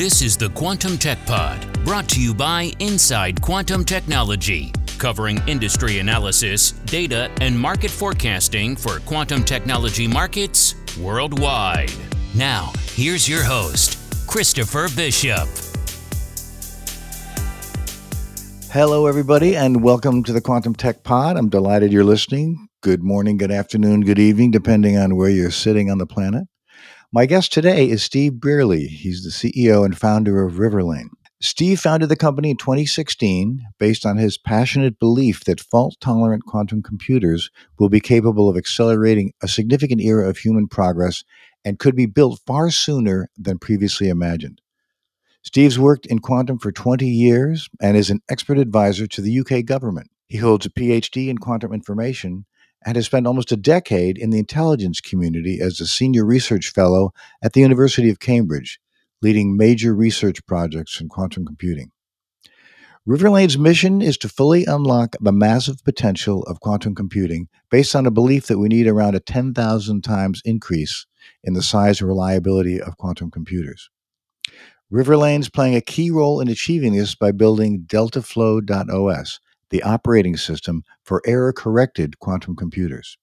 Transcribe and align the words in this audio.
This 0.00 0.22
is 0.22 0.34
the 0.34 0.48
Quantum 0.48 0.96
Tech 0.96 1.18
Pod, 1.26 1.84
brought 1.84 2.08
to 2.08 2.22
you 2.22 2.32
by 2.32 2.72
Inside 2.78 3.42
Quantum 3.42 3.84
Technology, 3.84 4.72
covering 4.96 5.42
industry 5.46 5.98
analysis, 5.98 6.70
data, 6.86 7.30
and 7.42 7.60
market 7.60 7.90
forecasting 7.90 8.76
for 8.76 9.00
quantum 9.00 9.44
technology 9.44 10.08
markets 10.08 10.74
worldwide. 10.96 11.92
Now, 12.34 12.72
here's 12.94 13.28
your 13.28 13.44
host, 13.44 13.98
Christopher 14.26 14.88
Bishop. 14.96 15.46
Hello, 18.72 19.06
everybody, 19.06 19.54
and 19.54 19.82
welcome 19.82 20.24
to 20.24 20.32
the 20.32 20.40
Quantum 20.40 20.74
Tech 20.74 21.04
Pod. 21.04 21.36
I'm 21.36 21.50
delighted 21.50 21.92
you're 21.92 22.04
listening. 22.04 22.68
Good 22.80 23.02
morning, 23.02 23.36
good 23.36 23.52
afternoon, 23.52 24.00
good 24.00 24.18
evening, 24.18 24.50
depending 24.50 24.96
on 24.96 25.16
where 25.16 25.28
you're 25.28 25.50
sitting 25.50 25.90
on 25.90 25.98
the 25.98 26.06
planet. 26.06 26.44
My 27.12 27.26
guest 27.26 27.52
today 27.52 27.90
is 27.90 28.04
Steve 28.04 28.34
Brierley. 28.34 28.86
He's 28.86 29.24
the 29.24 29.30
CEO 29.30 29.84
and 29.84 29.98
founder 29.98 30.44
of 30.44 30.60
Riverlane. 30.60 31.08
Steve 31.40 31.80
founded 31.80 32.08
the 32.08 32.14
company 32.14 32.50
in 32.50 32.56
2016 32.56 33.66
based 33.80 34.06
on 34.06 34.16
his 34.16 34.38
passionate 34.38 34.96
belief 35.00 35.42
that 35.42 35.58
fault 35.58 35.96
tolerant 36.00 36.44
quantum 36.44 36.84
computers 36.84 37.50
will 37.80 37.88
be 37.88 37.98
capable 37.98 38.48
of 38.48 38.56
accelerating 38.56 39.32
a 39.42 39.48
significant 39.48 40.00
era 40.00 40.28
of 40.28 40.38
human 40.38 40.68
progress 40.68 41.24
and 41.64 41.80
could 41.80 41.96
be 41.96 42.06
built 42.06 42.38
far 42.46 42.70
sooner 42.70 43.28
than 43.36 43.58
previously 43.58 44.08
imagined. 44.08 44.60
Steve's 45.42 45.80
worked 45.80 46.06
in 46.06 46.20
quantum 46.20 46.60
for 46.60 46.70
20 46.70 47.08
years 47.08 47.68
and 47.82 47.96
is 47.96 48.10
an 48.10 48.20
expert 48.28 48.56
advisor 48.56 49.08
to 49.08 49.20
the 49.20 49.40
UK 49.40 49.64
government. 49.64 50.12
He 50.28 50.38
holds 50.38 50.64
a 50.64 50.70
PhD 50.70 51.26
in 51.26 51.38
quantum 51.38 51.72
information 51.72 52.44
and 52.84 52.96
has 52.96 53.06
spent 53.06 53.26
almost 53.26 53.52
a 53.52 53.56
decade 53.56 54.16
in 54.16 54.30
the 54.30 54.38
intelligence 54.38 55.00
community 55.00 55.60
as 55.60 55.80
a 55.80 55.86
senior 55.86 56.24
research 56.24 56.70
fellow 56.70 57.12
at 57.42 57.52
the 57.52 57.60
University 57.60 58.10
of 58.10 58.20
Cambridge, 58.20 58.80
leading 59.22 59.56
major 59.56 59.94
research 59.94 60.44
projects 60.46 61.00
in 61.00 61.08
quantum 61.08 61.44
computing. 61.44 61.90
Riverlane's 63.08 63.58
mission 63.58 64.02
is 64.02 64.18
to 64.18 64.28
fully 64.28 64.66
unlock 64.66 65.16
the 65.20 65.32
massive 65.32 65.82
potential 65.84 66.42
of 66.42 66.60
quantum 66.60 66.94
computing 66.94 67.48
based 67.70 67.96
on 67.96 68.06
a 68.06 68.10
belief 68.10 68.46
that 68.46 68.58
we 68.58 68.68
need 68.68 68.86
around 68.86 69.14
a 69.14 69.20
10,000 69.20 70.02
times 70.02 70.42
increase 70.44 71.06
in 71.42 71.54
the 71.54 71.62
size 71.62 72.00
and 72.00 72.08
reliability 72.08 72.80
of 72.80 72.98
quantum 72.98 73.30
computers. 73.30 73.90
Riverlane's 74.92 75.48
playing 75.48 75.76
a 75.76 75.80
key 75.80 76.10
role 76.10 76.40
in 76.40 76.48
achieving 76.48 76.94
this 76.94 77.14
by 77.14 77.32
building 77.32 77.84
DeltaFlow.os, 77.86 79.40
the 79.70 79.82
operating 79.82 80.36
system 80.36 80.84
for 81.04 81.22
error 81.26 81.52
corrected 81.52 82.18
quantum 82.18 82.54
computers. 82.54 83.16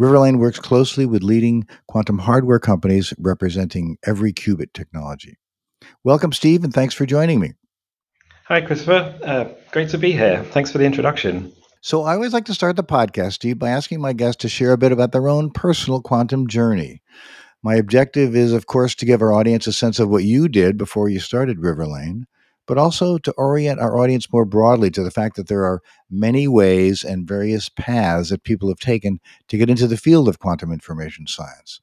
Riverlane 0.00 0.38
works 0.38 0.58
closely 0.58 1.06
with 1.06 1.22
leading 1.22 1.66
quantum 1.88 2.18
hardware 2.18 2.60
companies 2.60 3.12
representing 3.18 3.96
every 4.06 4.32
qubit 4.32 4.72
technology. 4.72 5.38
Welcome, 6.04 6.32
Steve, 6.32 6.64
and 6.64 6.72
thanks 6.72 6.94
for 6.94 7.06
joining 7.06 7.40
me. 7.40 7.52
Hi, 8.46 8.60
Christopher. 8.60 9.18
Uh, 9.22 9.44
great 9.72 9.88
to 9.90 9.98
be 9.98 10.12
here. 10.12 10.44
Thanks 10.44 10.70
for 10.70 10.78
the 10.78 10.84
introduction. 10.84 11.52
So, 11.80 12.02
I 12.02 12.14
always 12.14 12.32
like 12.32 12.46
to 12.46 12.54
start 12.54 12.76
the 12.76 12.84
podcast, 12.84 13.32
Steve, 13.32 13.58
by 13.58 13.70
asking 13.70 14.00
my 14.00 14.12
guests 14.12 14.40
to 14.42 14.48
share 14.48 14.72
a 14.72 14.78
bit 14.78 14.92
about 14.92 15.12
their 15.12 15.28
own 15.28 15.50
personal 15.50 16.00
quantum 16.00 16.46
journey. 16.46 17.02
My 17.62 17.76
objective 17.76 18.36
is, 18.36 18.52
of 18.52 18.66
course, 18.66 18.94
to 18.96 19.06
give 19.06 19.22
our 19.22 19.32
audience 19.32 19.66
a 19.66 19.72
sense 19.72 19.98
of 19.98 20.08
what 20.08 20.24
you 20.24 20.48
did 20.48 20.76
before 20.76 21.08
you 21.08 21.20
started 21.20 21.58
Riverlane, 21.58 22.24
but 22.66 22.78
also 22.78 23.18
to 23.18 23.32
orient 23.32 23.80
our 23.80 23.98
audience 23.98 24.32
more 24.32 24.44
broadly 24.44 24.90
to 24.90 25.02
the 25.02 25.10
fact 25.10 25.36
that 25.36 25.48
there 25.48 25.64
are 25.64 25.82
many 26.10 26.48
ways 26.48 27.04
and 27.04 27.28
various 27.28 27.68
paths 27.68 28.30
that 28.30 28.44
people 28.44 28.68
have 28.68 28.78
taken 28.78 29.20
to 29.48 29.58
get 29.58 29.70
into 29.70 29.86
the 29.86 29.96
field 29.96 30.28
of 30.28 30.38
quantum 30.38 30.72
information 30.72 31.26
science. 31.26 31.80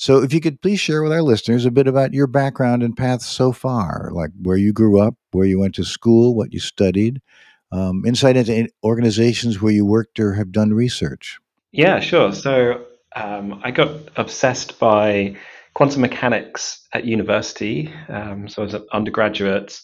So, 0.00 0.22
if 0.22 0.32
you 0.32 0.40
could 0.40 0.62
please 0.62 0.78
share 0.78 1.02
with 1.02 1.10
our 1.10 1.22
listeners 1.22 1.66
a 1.66 1.72
bit 1.72 1.88
about 1.88 2.14
your 2.14 2.28
background 2.28 2.84
and 2.84 2.96
path 2.96 3.20
so 3.20 3.50
far, 3.50 4.10
like 4.12 4.30
where 4.40 4.56
you 4.56 4.72
grew 4.72 5.00
up, 5.00 5.16
where 5.32 5.46
you 5.46 5.58
went 5.58 5.74
to 5.74 5.84
school, 5.84 6.36
what 6.36 6.52
you 6.52 6.60
studied, 6.60 7.20
um, 7.72 8.04
insight 8.06 8.36
into 8.36 8.68
organizations 8.84 9.60
where 9.60 9.72
you 9.72 9.84
worked 9.84 10.20
or 10.20 10.34
have 10.34 10.52
done 10.52 10.72
research. 10.72 11.40
Yeah, 11.72 11.98
sure. 11.98 12.32
So, 12.32 12.84
um, 13.16 13.60
I 13.64 13.72
got 13.72 13.90
obsessed 14.14 14.78
by 14.78 15.36
quantum 15.74 16.02
mechanics 16.02 16.86
at 16.92 17.04
university. 17.04 17.92
Um, 18.08 18.48
so, 18.48 18.62
as 18.62 18.74
an 18.74 18.86
undergraduate, 18.92 19.80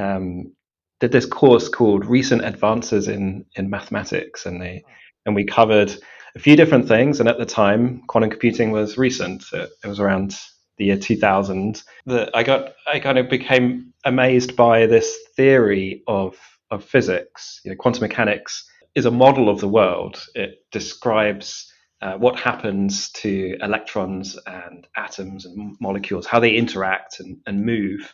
um, 0.00 0.52
did 1.00 1.12
this 1.12 1.26
course 1.26 1.68
called 1.68 2.06
Recent 2.06 2.44
Advances 2.44 3.08
in 3.08 3.44
in 3.56 3.70
Mathematics, 3.70 4.46
and 4.46 4.60
they 4.60 4.84
and 5.26 5.34
we 5.34 5.44
covered 5.44 5.94
a 6.34 6.38
few 6.38 6.56
different 6.56 6.88
things. 6.88 7.20
And 7.20 7.28
at 7.28 7.38
the 7.38 7.46
time, 7.46 8.02
quantum 8.06 8.30
computing 8.30 8.70
was 8.70 8.96
recent. 8.96 9.44
It, 9.52 9.70
it 9.84 9.88
was 9.88 10.00
around 10.00 10.38
the 10.78 10.86
year 10.86 10.96
2000 10.96 11.82
that 12.06 12.30
I 12.34 12.42
got 12.42 12.72
I 12.92 13.00
kind 13.00 13.18
of 13.18 13.28
became 13.28 13.92
amazed 14.04 14.56
by 14.56 14.86
this 14.86 15.16
theory 15.36 16.02
of 16.06 16.36
of 16.70 16.84
physics. 16.84 17.60
You 17.64 17.70
know, 17.70 17.76
quantum 17.76 18.02
mechanics 18.02 18.66
is 18.94 19.06
a 19.06 19.10
model 19.10 19.48
of 19.48 19.60
the 19.60 19.68
world. 19.68 20.24
It 20.34 20.64
describes 20.72 21.70
uh, 22.02 22.14
what 22.14 22.38
happens 22.38 23.10
to 23.10 23.56
electrons 23.60 24.38
and 24.46 24.86
atoms 24.96 25.44
and 25.44 25.76
molecules, 25.80 26.26
how 26.26 26.40
they 26.40 26.52
interact 26.52 27.20
and, 27.20 27.38
and 27.46 27.64
move. 27.64 28.12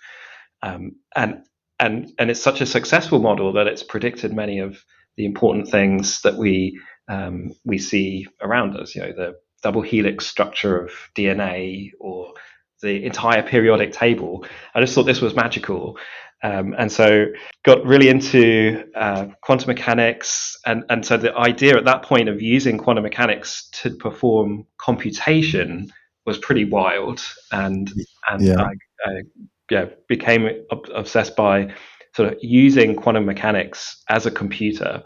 Um, 0.63 0.97
and 1.15 1.45
and 1.81 2.13
and 2.19 2.31
it's 2.31 2.43
such 2.43 2.61
a 2.61 2.67
successful 2.67 3.21
model 3.21 3.53
that 3.55 3.67
it's 3.67 3.83
predicted 3.83 4.33
many 4.33 4.59
of 4.59 4.85
the 5.17 5.27
important 5.27 5.69
things 5.69 6.21
that 6.23 6.37
we 6.37 6.81
um, 7.09 7.53
we 7.65 7.79
see 7.79 8.27
around 8.41 8.77
us. 8.77 8.95
You 8.95 9.03
know, 9.03 9.13
the 9.13 9.37
double 9.63 9.83
helix 9.83 10.27
structure 10.27 10.81
of 10.81 10.93
DNA 11.17 11.91
or 12.01 12.33
the 12.83 13.05
entire 13.05 13.43
periodic 13.43 13.93
table. 13.93 14.45
I 14.75 14.81
just 14.81 14.95
thought 14.95 15.05
this 15.05 15.21
was 15.21 15.35
magical. 15.35 15.99
Um, 16.43 16.75
and 16.79 16.93
so 16.93 17.27
got 17.65 17.85
really 17.85 18.09
into 18.09 18.85
uh, 18.95 19.29
quantum 19.41 19.69
mechanics 19.69 20.57
and, 20.67 20.85
and 20.91 21.05
so 21.05 21.17
the 21.17 21.35
idea 21.35 21.77
at 21.79 21.87
that 21.87 22.03
point 22.03 22.29
of 22.29 22.43
using 22.43 22.77
quantum 22.77 23.05
mechanics 23.05 23.71
to 23.81 23.91
perform 23.91 24.67
computation 24.79 25.91
was 26.27 26.37
pretty 26.37 26.67
wild 26.67 27.23
and 27.53 27.91
and 28.29 28.43
yeah. 28.43 28.61
I, 28.61 28.71
I 29.07 29.23
yeah, 29.71 29.87
became 30.09 30.49
obsessed 30.95 31.37
by 31.37 31.75
sort 32.15 32.33
of 32.33 32.39
using 32.41 32.97
quantum 32.97 33.27
mechanics 33.27 34.03
as 34.09 34.27
a 34.27 34.31
computer. 34.31 35.03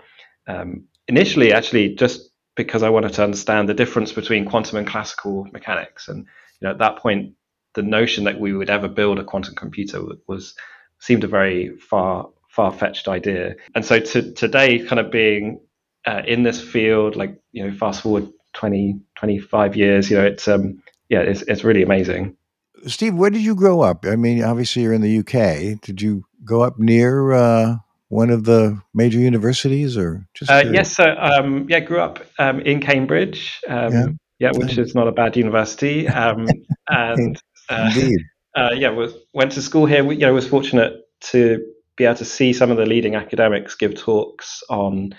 Um, 0.46 0.84
initially, 1.08 1.52
actually, 1.52 1.94
just 1.94 2.30
because 2.56 2.82
I 2.82 2.90
wanted 2.90 3.12
to 3.14 3.24
understand 3.24 3.68
the 3.68 3.74
difference 3.74 4.12
between 4.12 4.44
quantum 4.44 4.78
and 4.78 4.86
classical 4.86 5.46
mechanics, 5.52 6.08
and 6.08 6.18
you 6.18 6.66
know, 6.66 6.70
at 6.70 6.78
that 6.78 6.98
point, 6.98 7.34
the 7.74 7.82
notion 7.82 8.24
that 8.24 8.38
we 8.38 8.52
would 8.52 8.70
ever 8.70 8.88
build 8.88 9.18
a 9.18 9.24
quantum 9.24 9.54
computer 9.54 10.02
was 10.26 10.54
seemed 10.98 11.24
a 11.24 11.28
very 11.28 11.76
far 11.78 12.28
far 12.50 12.72
fetched 12.72 13.08
idea. 13.08 13.54
And 13.74 13.84
so 13.84 14.00
to, 14.00 14.32
today, 14.32 14.80
kind 14.80 14.98
of 15.00 15.10
being 15.10 15.60
uh, 16.06 16.22
in 16.26 16.42
this 16.42 16.60
field, 16.60 17.16
like 17.16 17.40
you 17.52 17.64
know, 17.66 17.74
fast 17.76 18.02
forward 18.02 18.28
20, 18.54 19.00
25 19.16 19.76
years, 19.76 20.10
you 20.10 20.16
know, 20.16 20.24
it's 20.24 20.48
um, 20.48 20.82
yeah, 21.08 21.20
it's 21.20 21.42
it's 21.42 21.64
really 21.64 21.82
amazing. 21.82 22.36
Steve, 22.86 23.14
where 23.14 23.30
did 23.30 23.42
you 23.42 23.54
grow 23.54 23.82
up? 23.82 24.04
I 24.06 24.16
mean, 24.16 24.42
obviously 24.42 24.82
you're 24.82 24.92
in 24.92 25.02
the 25.02 25.18
UK. 25.18 25.80
Did 25.80 26.00
you 26.00 26.24
go 26.44 26.62
up 26.62 26.78
near 26.78 27.32
uh, 27.32 27.76
one 28.08 28.30
of 28.30 28.44
the 28.44 28.80
major 28.94 29.18
universities, 29.18 29.96
or 29.96 30.26
just? 30.34 30.50
Uh, 30.50 30.64
yes, 30.70 30.94
so 30.94 31.04
um, 31.04 31.66
yeah, 31.68 31.80
grew 31.80 32.00
up 32.00 32.20
um, 32.38 32.60
in 32.60 32.80
Cambridge. 32.80 33.60
Um, 33.68 33.92
yeah. 33.92 34.06
yeah. 34.38 34.50
which 34.54 34.78
is 34.78 34.94
not 34.94 35.08
a 35.08 35.12
bad 35.12 35.36
university. 35.36 36.08
Um, 36.08 36.46
and 36.88 37.40
uh, 37.68 37.90
indeed, 37.94 38.18
uh, 38.56 38.70
yeah, 38.74 38.90
was 38.90 39.14
went 39.32 39.52
to 39.52 39.62
school 39.62 39.86
here. 39.86 40.04
We, 40.04 40.16
you 40.16 40.22
know, 40.22 40.34
was 40.34 40.48
fortunate 40.48 41.02
to 41.20 41.64
be 41.96 42.04
able 42.04 42.16
to 42.16 42.24
see 42.24 42.52
some 42.52 42.70
of 42.70 42.76
the 42.76 42.86
leading 42.86 43.14
academics 43.14 43.74
give 43.74 43.94
talks 43.94 44.62
on 44.70 45.14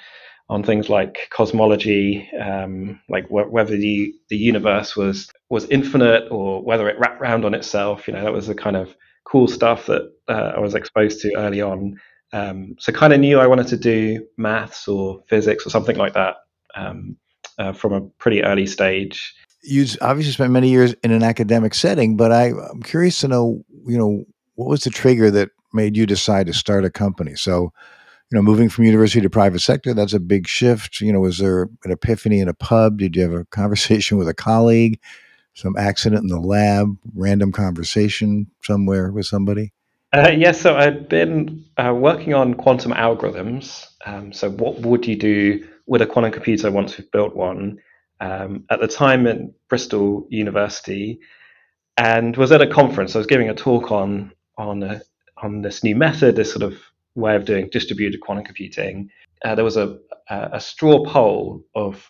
on 0.51 0.63
things 0.63 0.89
like 0.89 1.29
cosmology, 1.29 2.29
um, 2.38 2.99
like 3.07 3.25
wh- 3.28 3.49
whether 3.49 3.78
the, 3.78 4.13
the 4.29 4.35
universe 4.35 4.97
was 4.97 5.29
was 5.51 5.66
infinite 5.66 6.28
or 6.31 6.63
whether 6.63 6.88
it 6.88 6.97
wrapped 6.97 7.22
around 7.22 7.44
on 7.44 7.53
itself. 7.53 8.07
You 8.07 8.14
know, 8.14 8.23
that 8.23 8.31
was 8.31 8.47
the 8.47 8.55
kind 8.55 8.78
of 8.78 8.96
cool 9.25 9.49
stuff 9.49 9.85
that 9.87 10.09
uh, 10.29 10.53
I 10.55 10.59
was 10.59 10.73
exposed 10.73 11.20
to 11.22 11.35
early 11.35 11.61
on. 11.61 11.99
Um, 12.31 12.75
so 12.79 12.93
kind 12.93 13.11
of 13.11 13.20
knew 13.20 13.37
I 13.37 13.47
wanted 13.47 13.67
to 13.67 13.78
do 13.78 14.25
maths 14.37 14.87
or 14.87 15.22
physics 15.28 15.67
or 15.67 15.70
something 15.70 15.97
like 15.97 16.14
that 16.14 16.37
um, 16.75 17.17
uh, 17.59 17.73
from 17.73 17.91
a 17.91 18.02
pretty 18.02 18.41
early 18.43 18.66
stage. 18.66 19.35
You 19.61 19.85
obviously 19.99 20.31
spent 20.31 20.53
many 20.53 20.70
years 20.70 20.96
in 21.03 21.11
an 21.11 21.22
academic 21.22 21.73
setting, 21.73 22.16
but 22.16 22.31
I, 22.31 22.53
I'm 22.72 22.81
curious 22.81 23.20
to 23.20 23.28
know, 23.28 23.61
you 23.85 23.97
know, 23.97 24.23
what 24.55 24.70
was 24.70 24.85
the 24.85 24.90
trigger 24.90 25.29
that 25.31 25.49
made 25.73 25.97
you 25.97 26.05
decide 26.05 26.47
to 26.47 26.53
start 26.53 26.85
a 26.85 26.90
company? 26.90 27.35
So 27.35 27.73
you 28.31 28.37
know, 28.37 28.41
moving 28.41 28.70
from 28.70 28.85
university 28.85 29.20
to 29.20 29.29
private 29.29 29.59
sector, 29.59 29.93
that's 29.93 30.14
a 30.14 30.20
big 30.20 30.47
shift. 30.47 31.02
You 31.02 31.11
know, 31.11 31.20
was 31.20 31.40
there 31.40 31.64
an 31.84 31.91
epiphany 31.91 32.40
in 32.40 32.47
a 32.47 32.53
pub? 32.53 32.99
Did 32.99 33.17
you 33.17 33.23
have 33.23 33.34
a 33.34 33.46
conversation 33.52 34.17
with 34.17 34.29
a 34.29 34.34
colleague? 34.34 34.97
Some 35.53 35.75
accident 35.77 36.21
in 36.23 36.27
the 36.27 36.39
lab, 36.39 36.97
random 37.13 37.51
conversation 37.51 38.47
somewhere 38.63 39.11
with 39.11 39.25
somebody? 39.25 39.73
Uh, 40.13 40.29
yes, 40.29 40.37
yeah, 40.37 40.51
so 40.51 40.77
I've 40.77 41.07
been 41.07 41.65
uh, 41.77 41.93
working 41.93 42.33
on 42.33 42.53
quantum 42.53 42.91
algorithms. 42.91 43.85
Um, 44.05 44.33
so, 44.33 44.49
what 44.49 44.79
would 44.79 45.07
you 45.07 45.15
do 45.15 45.67
with 45.87 46.01
a 46.01 46.05
quantum 46.05 46.31
computer 46.31 46.71
once 46.71 46.97
we've 46.97 47.11
built 47.11 47.35
one? 47.35 47.79
Um, 48.19 48.65
at 48.69 48.79
the 48.79 48.87
time 48.87 49.25
at 49.25 49.39
Bristol 49.67 50.27
University, 50.29 51.19
and 51.97 52.35
was 52.37 52.51
at 52.51 52.61
a 52.61 52.67
conference. 52.67 53.15
I 53.15 53.19
was 53.19 53.27
giving 53.27 53.49
a 53.49 53.55
talk 53.55 53.91
on 53.91 54.33
on 54.57 54.83
a, 54.83 55.01
on 55.37 55.61
this 55.61 55.83
new 55.83 55.95
method, 55.95 56.35
this 56.35 56.51
sort 56.51 56.63
of 56.63 56.77
way 57.15 57.35
of 57.35 57.45
doing 57.45 57.69
distributed 57.71 58.21
quantum 58.21 58.45
computing, 58.45 59.09
uh, 59.43 59.55
there 59.55 59.65
was 59.65 59.77
a, 59.77 59.97
a 60.29 60.59
straw 60.59 61.03
poll 61.05 61.63
of 61.75 62.09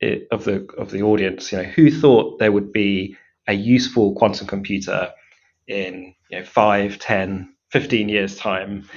it, 0.00 0.28
of 0.30 0.44
the 0.44 0.66
of 0.78 0.90
the 0.90 1.02
audience. 1.02 1.52
You 1.52 1.58
know, 1.58 1.64
who 1.64 1.90
thought 1.90 2.38
there 2.38 2.52
would 2.52 2.72
be 2.72 3.16
a 3.48 3.52
useful 3.52 4.14
quantum 4.14 4.46
computer 4.46 5.12
in 5.68 6.14
you 6.30 6.38
know, 6.38 6.44
5, 6.44 6.98
10, 6.98 7.54
15 7.70 8.08
years' 8.08 8.36
time. 8.36 8.88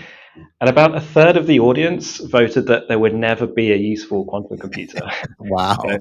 And 0.61 0.69
about 0.69 0.95
a 0.95 1.01
third 1.01 1.37
of 1.37 1.47
the 1.47 1.59
audience 1.59 2.17
voted 2.17 2.67
that 2.67 2.87
there 2.87 2.99
would 2.99 3.15
never 3.15 3.45
be 3.45 3.71
a 3.71 3.75
useful 3.75 4.25
quantum 4.25 4.57
computer. 4.57 5.01
Wow. 5.39 5.77
so, 5.83 5.97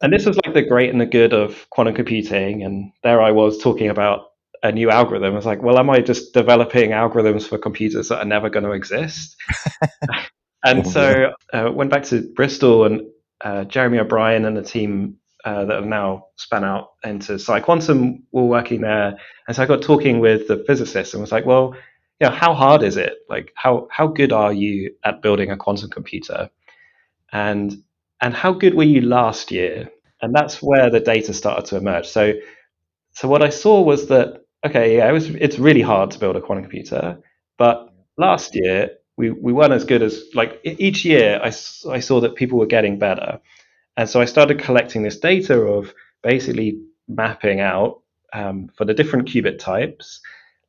and 0.00 0.12
this 0.12 0.26
was 0.26 0.38
like 0.44 0.54
the 0.54 0.62
great 0.62 0.90
and 0.90 1.00
the 1.00 1.06
good 1.06 1.32
of 1.32 1.68
quantum 1.70 1.94
computing. 1.94 2.62
And 2.62 2.92
there 3.02 3.20
I 3.20 3.30
was 3.30 3.58
talking 3.58 3.88
about 3.88 4.26
a 4.62 4.72
new 4.72 4.90
algorithm. 4.90 5.32
I 5.32 5.36
was 5.36 5.46
like, 5.46 5.62
well, 5.62 5.78
am 5.78 5.90
I 5.90 6.00
just 6.00 6.32
developing 6.34 6.90
algorithms 6.90 7.46
for 7.46 7.58
computers 7.58 8.08
that 8.08 8.18
are 8.18 8.24
never 8.24 8.50
going 8.50 8.64
to 8.64 8.72
exist? 8.72 9.36
and 10.64 10.86
so 10.86 11.32
uh, 11.52 11.70
went 11.72 11.90
back 11.90 12.04
to 12.04 12.22
Bristol 12.34 12.84
and 12.84 13.02
uh, 13.42 13.64
Jeremy 13.64 13.98
O'Brien 13.98 14.44
and 14.44 14.56
the 14.56 14.62
team 14.62 15.16
uh, 15.44 15.64
that 15.64 15.74
have 15.76 15.86
now 15.86 16.26
spun 16.36 16.64
out 16.64 16.92
into 17.04 17.34
PsiQuantum 17.34 18.22
were 18.32 18.44
working 18.44 18.80
there. 18.80 19.16
And 19.46 19.56
so 19.56 19.62
I 19.62 19.66
got 19.66 19.82
talking 19.82 20.20
with 20.20 20.48
the 20.48 20.64
physicists 20.66 21.14
and 21.14 21.20
was 21.20 21.32
like, 21.32 21.46
well, 21.46 21.74
you 22.20 22.28
know, 22.28 22.34
how 22.34 22.54
hard 22.54 22.82
is 22.82 22.96
it? 22.96 23.14
Like, 23.28 23.52
how 23.54 23.88
how 23.92 24.08
good 24.08 24.32
are 24.32 24.52
you 24.52 24.94
at 25.04 25.22
building 25.22 25.50
a 25.50 25.56
quantum 25.56 25.90
computer? 25.90 26.50
And 27.32 27.82
and 28.20 28.34
how 28.34 28.52
good 28.52 28.74
were 28.74 28.84
you 28.84 29.00
last 29.02 29.50
year? 29.50 29.90
And 30.22 30.34
that's 30.34 30.62
where 30.62 30.90
the 30.90 31.00
data 31.00 31.32
started 31.34 31.66
to 31.66 31.76
emerge. 31.76 32.06
So 32.06 32.34
so 33.12 33.28
what 33.28 33.42
I 33.42 33.50
saw 33.50 33.82
was 33.82 34.08
that 34.08 34.42
okay, 34.66 34.98
yeah, 34.98 35.08
it 35.08 35.12
was 35.12 35.30
it's 35.30 35.58
really 35.58 35.82
hard 35.82 36.10
to 36.12 36.18
build 36.18 36.36
a 36.36 36.40
quantum 36.40 36.64
computer, 36.64 37.20
but 37.58 37.90
last 38.18 38.54
year 38.54 38.90
we, 39.18 39.30
we 39.30 39.52
weren't 39.52 39.72
as 39.72 39.84
good 39.84 40.00
as 40.00 40.24
like 40.32 40.60
each 40.64 41.04
year 41.04 41.40
I, 41.42 41.48
I 41.48 42.00
saw 42.00 42.20
that 42.20 42.36
people 42.36 42.58
were 42.58 42.66
getting 42.66 42.98
better. 42.98 43.40
And 43.96 44.08
so 44.08 44.20
i 44.20 44.24
started 44.24 44.60
collecting 44.60 45.02
this 45.02 45.18
data 45.18 45.58
of 45.60 45.92
basically 46.22 46.80
mapping 47.08 47.60
out 47.60 48.02
um, 48.32 48.70
for 48.76 48.84
the 48.84 48.94
different 48.94 49.28
qubit 49.28 49.58
types 49.58 50.20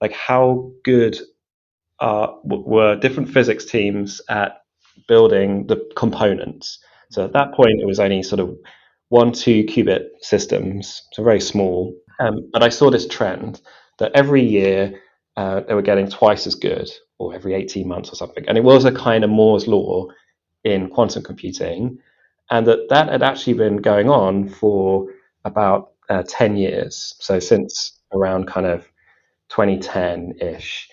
like 0.02 0.14
how 0.14 0.72
good 0.84 1.18
uh, 2.00 2.28
were 2.44 2.96
different 2.96 3.30
physics 3.30 3.66
teams 3.66 4.22
at 4.30 4.62
building 5.08 5.68
the 5.68 5.90
components. 5.96 6.80
So 7.12 7.26
at 7.26 7.34
that 7.34 7.54
point 7.54 7.82
it 7.82 7.86
was 7.86 8.00
only 8.00 8.24
sort 8.24 8.40
of 8.40 8.58
one 9.10 9.32
two 9.32 9.64
qubit 9.66 10.06
systems 10.22 11.04
so 11.14 11.24
very 11.24 11.42
small. 11.42 11.94
Um, 12.20 12.50
but 12.52 12.64
i 12.64 12.70
saw 12.70 12.90
this 12.90 13.08
trend 13.08 13.62
that 14.00 14.12
every 14.14 14.44
year 14.44 15.00
uh, 15.40 15.62
they 15.62 15.74
were 15.74 15.82
getting 15.82 16.10
twice 16.10 16.46
as 16.46 16.56
good 16.56 16.92
or 17.18 17.34
every 17.34 17.54
18 17.54 17.88
months 17.88 18.12
or 18.12 18.16
something. 18.16 18.44
And 18.50 18.58
it 18.58 18.64
was 18.64 18.84
a 18.84 18.92
kind 18.92 19.24
of 19.24 19.30
Moore's 19.30 19.70
law 19.70 20.08
in 20.66 20.90
quantum 20.90 21.24
computing, 21.24 21.98
and 22.52 22.68
that 22.68 22.90
that 22.90 23.08
had 23.08 23.24
actually 23.24 23.54
been 23.54 23.78
going 23.78 24.10
on 24.10 24.50
for 24.50 25.08
about 25.46 25.92
uh, 26.10 26.24
10 26.28 26.58
years. 26.58 27.16
So 27.20 27.40
since 27.40 28.02
around 28.12 28.48
kind 28.48 28.66
of 28.66 28.82
2010 29.48 30.34
ish, 30.42 30.90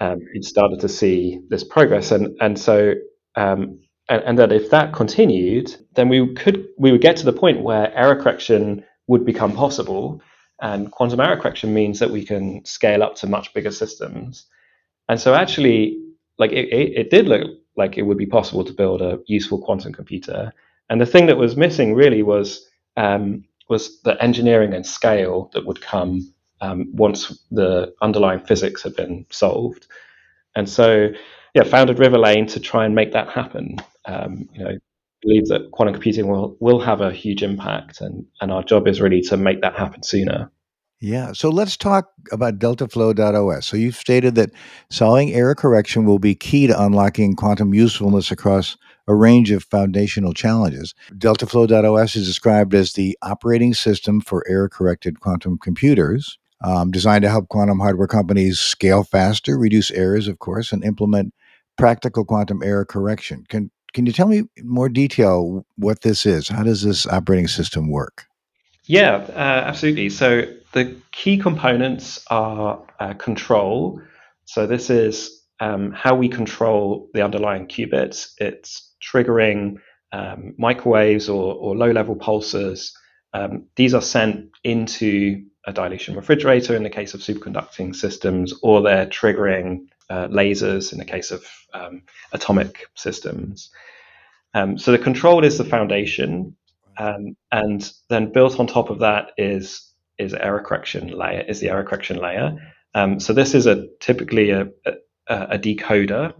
um, 0.00 0.18
you'd 0.32 0.44
started 0.44 0.80
to 0.80 0.88
see 0.88 1.38
this 1.48 1.62
progress, 1.62 2.10
and 2.10 2.36
and 2.40 2.58
so. 2.58 2.94
Um, 3.36 3.78
and, 4.06 4.22
and 4.24 4.38
that 4.38 4.52
if 4.52 4.68
that 4.68 4.92
continued, 4.92 5.74
then 5.94 6.10
we 6.10 6.34
could 6.34 6.66
we 6.76 6.92
would 6.92 7.00
get 7.00 7.16
to 7.16 7.24
the 7.24 7.32
point 7.32 7.62
where 7.62 7.90
error 7.96 8.14
correction 8.14 8.84
would 9.06 9.24
become 9.24 9.52
possible, 9.52 10.20
and 10.64 10.90
quantum 10.90 11.20
error 11.20 11.36
correction 11.36 11.74
means 11.74 11.98
that 11.98 12.10
we 12.10 12.24
can 12.24 12.64
scale 12.64 13.02
up 13.02 13.16
to 13.16 13.26
much 13.26 13.52
bigger 13.52 13.70
systems. 13.70 14.46
And 15.10 15.20
so 15.20 15.34
actually, 15.34 15.98
like 16.38 16.52
it, 16.52 16.72
it, 16.72 16.92
it, 16.96 17.10
did 17.10 17.28
look 17.28 17.50
like 17.76 17.98
it 17.98 18.02
would 18.02 18.16
be 18.16 18.24
possible 18.24 18.64
to 18.64 18.72
build 18.72 19.02
a 19.02 19.18
useful 19.26 19.60
quantum 19.60 19.92
computer. 19.92 20.54
And 20.88 21.02
the 21.02 21.06
thing 21.06 21.26
that 21.26 21.36
was 21.36 21.54
missing 21.54 21.92
really 21.94 22.22
was 22.22 22.66
um, 22.96 23.44
was 23.68 24.00
the 24.02 24.20
engineering 24.22 24.72
and 24.72 24.86
scale 24.86 25.50
that 25.52 25.66
would 25.66 25.82
come 25.82 26.32
um, 26.62 26.88
once 26.94 27.38
the 27.50 27.92
underlying 28.00 28.40
physics 28.40 28.82
had 28.82 28.96
been 28.96 29.26
solved. 29.28 29.86
And 30.56 30.66
so, 30.66 31.08
yeah, 31.54 31.64
founded 31.64 31.98
Riverlane 31.98 32.46
to 32.52 32.60
try 32.60 32.86
and 32.86 32.94
make 32.94 33.12
that 33.12 33.28
happen. 33.28 33.76
Um, 34.06 34.48
you 34.54 34.64
know, 34.64 34.78
believe 35.24 35.46
that 35.48 35.70
quantum 35.72 35.94
computing 35.94 36.28
will 36.28 36.56
will 36.60 36.80
have 36.80 37.00
a 37.00 37.12
huge 37.12 37.42
impact, 37.42 38.00
and 38.00 38.24
and 38.40 38.52
our 38.52 38.62
job 38.62 38.86
is 38.86 39.00
really 39.00 39.22
to 39.22 39.36
make 39.36 39.60
that 39.62 39.74
happen 39.74 40.02
sooner. 40.02 40.50
Yeah. 41.00 41.32
So 41.32 41.50
let's 41.50 41.76
talk 41.76 42.12
about 42.32 42.58
DeltaFlow.os. 42.58 43.66
So 43.66 43.76
you've 43.76 43.96
stated 43.96 44.36
that 44.36 44.52
solving 44.90 45.34
error 45.34 45.54
correction 45.54 46.06
will 46.06 46.18
be 46.18 46.34
key 46.34 46.66
to 46.66 46.82
unlocking 46.82 47.36
quantum 47.36 47.74
usefulness 47.74 48.30
across 48.30 48.78
a 49.06 49.14
range 49.14 49.50
of 49.50 49.64
foundational 49.64 50.32
challenges. 50.32 50.94
DeltaFlow.os 51.12 52.16
is 52.16 52.26
described 52.26 52.74
as 52.74 52.94
the 52.94 53.18
operating 53.20 53.74
system 53.74 54.22
for 54.22 54.48
error 54.48 54.68
corrected 54.68 55.20
quantum 55.20 55.58
computers, 55.58 56.38
um, 56.64 56.90
designed 56.90 57.22
to 57.22 57.28
help 57.28 57.48
quantum 57.48 57.80
hardware 57.80 58.06
companies 58.06 58.58
scale 58.58 59.04
faster, 59.04 59.58
reduce 59.58 59.90
errors, 59.90 60.26
of 60.26 60.38
course, 60.38 60.72
and 60.72 60.82
implement 60.84 61.34
practical 61.76 62.24
quantum 62.24 62.62
error 62.62 62.86
correction. 62.86 63.44
Can 63.48 63.70
can 63.94 64.06
you 64.06 64.12
tell 64.12 64.28
me 64.28 64.42
more 64.62 64.88
detail 64.88 65.64
what 65.76 66.02
this 66.02 66.26
is? 66.26 66.48
How 66.48 66.62
does 66.64 66.82
this 66.82 67.06
operating 67.06 67.48
system 67.48 67.88
work? 67.88 68.26
Yeah, 68.84 69.24
uh, 69.30 69.64
absolutely. 69.66 70.10
So 70.10 70.42
the 70.72 70.94
key 71.12 71.38
components 71.38 72.22
are 72.28 72.82
uh, 73.00 73.14
control. 73.14 74.00
So 74.44 74.66
this 74.66 74.90
is 74.90 75.42
um, 75.60 75.92
how 75.92 76.14
we 76.14 76.28
control 76.28 77.08
the 77.14 77.24
underlying 77.24 77.66
qubits. 77.66 78.32
It's 78.38 78.92
triggering 79.00 79.76
um, 80.12 80.54
microwaves 80.58 81.28
or, 81.28 81.54
or 81.54 81.76
low-level 81.76 82.16
pulses. 82.16 82.92
Um, 83.32 83.64
these 83.76 83.94
are 83.94 84.02
sent 84.02 84.50
into 84.64 85.44
a 85.66 85.72
dilution 85.72 86.14
refrigerator 86.14 86.76
in 86.76 86.82
the 86.82 86.90
case 86.90 87.14
of 87.14 87.20
superconducting 87.20 87.94
systems, 87.94 88.52
or 88.62 88.82
they're 88.82 89.06
triggering 89.06 89.86
uh, 90.10 90.28
lasers 90.28 90.92
in 90.92 90.98
the 90.98 91.04
case 91.04 91.30
of 91.30 91.44
um, 91.72 92.02
atomic 92.32 92.86
systems. 92.94 93.70
Um, 94.54 94.78
so 94.78 94.92
the 94.92 94.98
control 94.98 95.44
is 95.44 95.58
the 95.58 95.64
foundation, 95.64 96.56
um, 96.98 97.36
and 97.50 97.92
then 98.08 98.32
built 98.32 98.60
on 98.60 98.66
top 98.66 98.90
of 98.90 99.00
that 99.00 99.32
is 99.36 99.90
is 100.16 100.32
error 100.32 100.60
correction 100.60 101.08
layer 101.08 101.44
is 101.48 101.58
the 101.58 101.68
error 101.68 101.82
correction 101.82 102.18
layer. 102.18 102.56
Um, 102.94 103.18
so 103.18 103.32
this 103.32 103.54
is 103.54 103.66
a 103.66 103.88
typically 103.98 104.50
a, 104.50 104.68
a, 104.86 104.94
a, 105.26 105.58
decoder. 105.58 106.32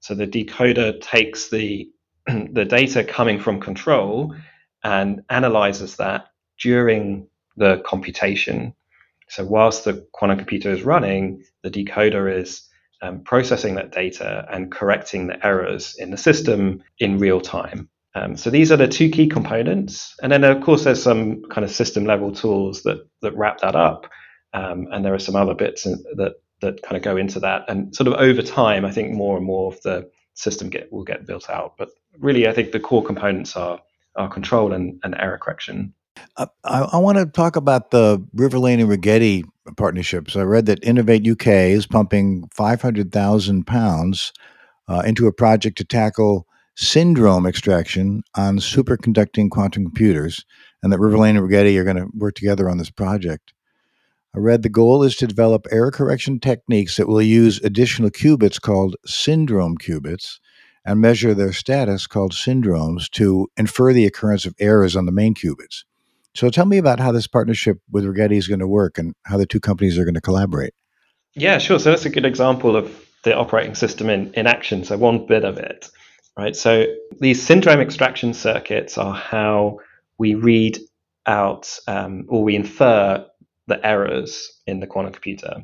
So 0.00 0.16
the 0.16 0.26
decoder 0.26 1.00
takes 1.00 1.48
the 1.48 1.88
the 2.26 2.64
data 2.64 3.04
coming 3.04 3.38
from 3.38 3.60
control 3.60 4.34
and 4.82 5.22
analyzes 5.30 5.96
that 5.96 6.26
during 6.58 7.28
the 7.56 7.82
computation. 7.86 8.74
So 9.28 9.44
whilst 9.44 9.84
the 9.84 10.06
quantum 10.12 10.38
computer 10.38 10.70
is 10.70 10.82
running, 10.82 11.44
the 11.62 11.70
decoder 11.70 12.40
is 12.40 12.68
um, 13.02 13.20
processing 13.20 13.74
that 13.76 13.92
data 13.92 14.46
and 14.50 14.70
correcting 14.70 15.26
the 15.26 15.44
errors 15.46 15.94
in 15.98 16.10
the 16.10 16.16
system 16.16 16.82
in 16.98 17.18
real 17.18 17.40
time. 17.40 17.88
Um, 18.14 18.36
so 18.36 18.50
these 18.50 18.72
are 18.72 18.76
the 18.76 18.88
two 18.88 19.08
key 19.08 19.28
components, 19.28 20.14
and 20.22 20.32
then 20.32 20.42
of 20.42 20.62
course 20.62 20.84
there's 20.84 21.02
some 21.02 21.42
kind 21.44 21.64
of 21.64 21.70
system 21.70 22.04
level 22.04 22.32
tools 22.32 22.82
that 22.82 23.06
that 23.22 23.36
wrap 23.36 23.60
that 23.60 23.76
up, 23.76 24.10
um, 24.52 24.88
and 24.90 25.04
there 25.04 25.14
are 25.14 25.18
some 25.20 25.36
other 25.36 25.54
bits 25.54 25.84
that 25.84 26.34
that 26.60 26.82
kind 26.82 26.96
of 26.96 27.02
go 27.02 27.16
into 27.16 27.38
that. 27.40 27.64
And 27.68 27.94
sort 27.94 28.08
of 28.08 28.14
over 28.14 28.42
time, 28.42 28.84
I 28.84 28.90
think 28.90 29.12
more 29.12 29.36
and 29.36 29.46
more 29.46 29.72
of 29.72 29.80
the 29.82 30.10
system 30.34 30.70
get 30.70 30.92
will 30.92 31.04
get 31.04 31.24
built 31.24 31.48
out. 31.48 31.74
But 31.78 31.90
really, 32.18 32.48
I 32.48 32.52
think 32.52 32.72
the 32.72 32.80
core 32.80 33.04
components 33.04 33.56
are 33.56 33.80
are 34.16 34.28
control 34.28 34.72
and, 34.72 34.98
and 35.04 35.14
error 35.18 35.38
correction. 35.38 35.94
Uh, 36.36 36.46
I, 36.64 36.80
I 36.80 36.96
want 36.98 37.18
to 37.18 37.26
talk 37.26 37.54
about 37.54 37.92
the 37.92 38.24
Riverlane 38.34 38.80
and 38.80 38.90
Rigetti 38.90 39.44
partnerships. 39.76 40.36
I 40.36 40.42
read 40.42 40.66
that 40.66 40.84
Innovate 40.84 41.26
UK 41.26 41.46
is 41.46 41.86
pumping 41.86 42.48
500,000 42.54 43.66
pounds 43.66 44.32
uh, 44.88 45.02
into 45.06 45.26
a 45.26 45.32
project 45.32 45.78
to 45.78 45.84
tackle 45.84 46.46
syndrome 46.76 47.46
extraction 47.46 48.22
on 48.36 48.58
superconducting 48.58 49.50
quantum 49.50 49.84
computers, 49.84 50.44
and 50.82 50.92
that 50.92 50.98
Riverlane 50.98 51.36
and 51.36 51.48
Rigetti 51.48 51.76
are 51.78 51.84
going 51.84 51.96
to 51.96 52.08
work 52.14 52.34
together 52.34 52.68
on 52.68 52.78
this 52.78 52.90
project. 52.90 53.52
I 54.34 54.38
read 54.38 54.62
the 54.62 54.68
goal 54.68 55.02
is 55.02 55.16
to 55.16 55.26
develop 55.26 55.66
error 55.70 55.90
correction 55.90 56.38
techniques 56.38 56.96
that 56.96 57.08
will 57.08 57.20
use 57.20 57.60
additional 57.62 58.10
qubits 58.10 58.60
called 58.60 58.96
syndrome 59.04 59.76
qubits 59.76 60.38
and 60.84 61.00
measure 61.00 61.34
their 61.34 61.52
status 61.52 62.06
called 62.06 62.32
syndromes 62.32 63.10
to 63.10 63.48
infer 63.56 63.92
the 63.92 64.06
occurrence 64.06 64.46
of 64.46 64.54
errors 64.58 64.96
on 64.96 65.06
the 65.06 65.12
main 65.12 65.34
qubits. 65.34 65.84
So 66.34 66.48
tell 66.48 66.66
me 66.66 66.78
about 66.78 67.00
how 67.00 67.12
this 67.12 67.26
partnership 67.26 67.78
with 67.90 68.04
Rigetti 68.04 68.36
is 68.36 68.48
going 68.48 68.60
to 68.60 68.68
work 68.68 68.98
and 68.98 69.14
how 69.24 69.36
the 69.36 69.46
two 69.46 69.60
companies 69.60 69.98
are 69.98 70.04
going 70.04 70.14
to 70.14 70.20
collaborate. 70.20 70.74
Yeah, 71.34 71.58
sure. 71.58 71.78
So 71.78 71.90
that's 71.90 72.04
a 72.04 72.10
good 72.10 72.24
example 72.24 72.76
of 72.76 73.04
the 73.24 73.36
operating 73.36 73.74
system 73.74 74.08
in, 74.08 74.32
in 74.34 74.46
action. 74.46 74.84
So 74.84 74.96
one 74.96 75.26
bit 75.26 75.44
of 75.44 75.58
it 75.58 75.90
right? 76.40 76.56
So 76.56 76.86
these 77.20 77.42
syndrome 77.42 77.80
extraction 77.80 78.34
circuits 78.34 78.98
are 78.98 79.14
how 79.14 79.80
we 80.18 80.34
read 80.34 80.78
out 81.26 81.78
um, 81.86 82.24
or 82.28 82.42
we 82.42 82.56
infer 82.56 83.24
the 83.66 83.86
errors 83.86 84.50
in 84.66 84.80
the 84.80 84.86
quantum 84.86 85.12
computer. 85.12 85.62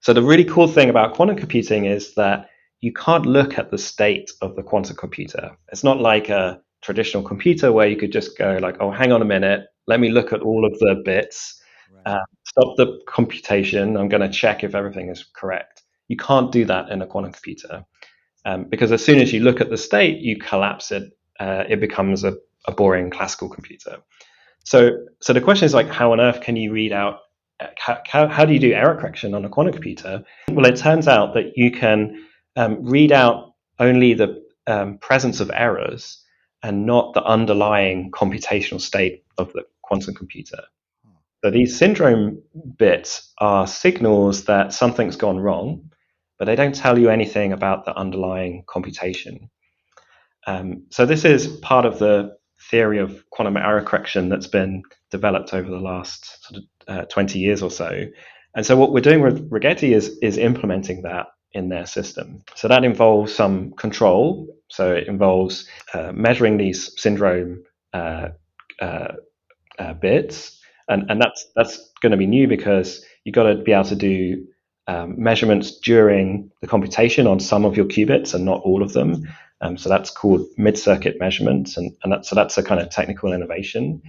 So 0.00 0.12
the 0.12 0.22
really 0.22 0.44
cool 0.44 0.68
thing 0.68 0.88
about 0.88 1.14
quantum 1.14 1.36
computing 1.36 1.86
is 1.86 2.14
that 2.14 2.48
you 2.80 2.92
can't 2.92 3.26
look 3.26 3.58
at 3.58 3.70
the 3.70 3.78
state 3.78 4.30
of 4.40 4.54
the 4.56 4.62
quantum 4.62 4.96
computer. 4.96 5.56
It's 5.72 5.84
not 5.84 6.00
like 6.00 6.28
a 6.28 6.60
traditional 6.84 7.22
computer 7.22 7.72
where 7.72 7.88
you 7.88 7.96
could 7.96 8.12
just 8.12 8.36
go 8.36 8.58
like, 8.60 8.76
oh, 8.80 8.90
hang 8.90 9.10
on 9.10 9.22
a 9.22 9.24
minute, 9.24 9.66
let 9.86 10.00
me 10.00 10.10
look 10.10 10.32
at 10.32 10.42
all 10.42 10.66
of 10.66 10.78
the 10.78 11.02
bits, 11.04 11.60
right. 11.90 12.14
uh, 12.14 12.24
stop 12.44 12.76
the 12.76 13.00
computation. 13.08 13.96
I'm 13.96 14.08
going 14.08 14.20
to 14.20 14.28
check 14.28 14.62
if 14.62 14.74
everything 14.74 15.08
is 15.08 15.24
correct. 15.34 15.82
You 16.08 16.18
can't 16.18 16.52
do 16.52 16.66
that 16.66 16.90
in 16.90 17.00
a 17.00 17.06
quantum 17.06 17.32
computer 17.32 17.84
um, 18.44 18.64
because 18.64 18.92
as 18.92 19.02
soon 19.02 19.18
as 19.18 19.32
you 19.32 19.40
look 19.40 19.62
at 19.62 19.70
the 19.70 19.78
state, 19.78 20.18
you 20.20 20.36
collapse 20.36 20.92
it. 20.92 21.04
Uh, 21.40 21.64
it 21.68 21.80
becomes 21.80 22.22
a, 22.22 22.36
a 22.66 22.72
boring 22.72 23.10
classical 23.10 23.48
computer. 23.48 23.96
So, 24.64 25.06
so 25.20 25.32
the 25.32 25.40
question 25.40 25.64
is 25.64 25.74
like, 25.74 25.88
how 25.88 26.12
on 26.12 26.20
earth 26.20 26.42
can 26.42 26.54
you 26.54 26.70
read 26.70 26.92
out? 26.92 27.20
How, 27.78 28.00
how, 28.06 28.28
how 28.28 28.44
do 28.44 28.52
you 28.52 28.58
do 28.58 28.72
error 28.72 28.94
correction 28.94 29.34
on 29.34 29.44
a 29.44 29.48
quantum 29.48 29.72
computer? 29.72 30.22
Well, 30.50 30.66
it 30.66 30.76
turns 30.76 31.08
out 31.08 31.32
that 31.34 31.56
you 31.56 31.70
can 31.70 32.26
um, 32.56 32.84
read 32.84 33.10
out 33.10 33.54
only 33.78 34.12
the 34.12 34.44
um, 34.66 34.98
presence 34.98 35.40
of 35.40 35.50
errors 35.54 36.23
and 36.64 36.86
not 36.86 37.12
the 37.12 37.22
underlying 37.22 38.10
computational 38.10 38.80
state 38.80 39.22
of 39.38 39.52
the 39.52 39.64
quantum 39.82 40.14
computer. 40.14 40.62
So 41.44 41.50
these 41.50 41.78
syndrome 41.78 42.42
bits 42.78 43.30
are 43.38 43.66
signals 43.66 44.44
that 44.46 44.72
something's 44.72 45.14
gone 45.16 45.38
wrong, 45.38 45.90
but 46.38 46.46
they 46.46 46.56
don't 46.56 46.74
tell 46.74 46.98
you 46.98 47.10
anything 47.10 47.52
about 47.52 47.84
the 47.84 47.94
underlying 47.94 48.64
computation. 48.66 49.50
Um, 50.46 50.84
so 50.88 51.04
this 51.04 51.26
is 51.26 51.48
part 51.58 51.84
of 51.84 51.98
the 51.98 52.34
theory 52.70 52.98
of 52.98 53.28
quantum 53.28 53.58
error 53.58 53.82
correction 53.82 54.30
that's 54.30 54.46
been 54.46 54.84
developed 55.10 55.52
over 55.52 55.70
the 55.70 55.78
last 55.78 56.46
sort 56.46 56.62
of 56.62 56.64
uh, 56.88 57.04
20 57.04 57.38
years 57.38 57.62
or 57.62 57.70
so. 57.70 58.06
And 58.56 58.64
so 58.64 58.74
what 58.74 58.92
we're 58.92 59.00
doing 59.00 59.20
with 59.20 59.50
Rigetti 59.50 59.94
is 59.94 60.16
is 60.22 60.38
implementing 60.38 61.02
that 61.02 61.26
in 61.52 61.68
their 61.68 61.86
system. 61.86 62.42
So 62.56 62.68
that 62.68 62.84
involves 62.84 63.34
some 63.34 63.72
control. 63.72 64.46
So 64.68 64.92
it 64.92 65.08
involves 65.08 65.68
uh, 65.92 66.12
measuring 66.12 66.56
these 66.56 67.00
syndrome 67.00 67.62
uh, 67.92 68.28
uh, 68.80 69.12
uh 69.78 69.94
bits, 69.94 70.60
and 70.88 71.10
and 71.10 71.20
that's 71.20 71.46
that's 71.54 71.90
going 72.00 72.12
to 72.12 72.18
be 72.18 72.26
new 72.26 72.48
because 72.48 73.04
you've 73.24 73.34
got 73.34 73.44
to 73.44 73.56
be 73.56 73.72
able 73.72 73.84
to 73.84 73.96
do 73.96 74.46
um, 74.86 75.14
measurements 75.22 75.78
during 75.80 76.50
the 76.60 76.66
computation 76.66 77.26
on 77.26 77.40
some 77.40 77.64
of 77.64 77.76
your 77.76 77.86
qubits 77.86 78.34
and 78.34 78.44
not 78.44 78.60
all 78.62 78.82
of 78.82 78.92
them. 78.92 79.26
Um, 79.60 79.78
so 79.78 79.88
that's 79.88 80.10
called 80.10 80.46
mid-circuit 80.58 81.16
measurements, 81.18 81.76
and, 81.76 81.96
and 82.02 82.12
that, 82.12 82.26
so 82.26 82.34
that's 82.34 82.58
a 82.58 82.62
kind 82.62 82.80
of 82.80 82.90
technical 82.90 83.32
innovation. 83.32 84.02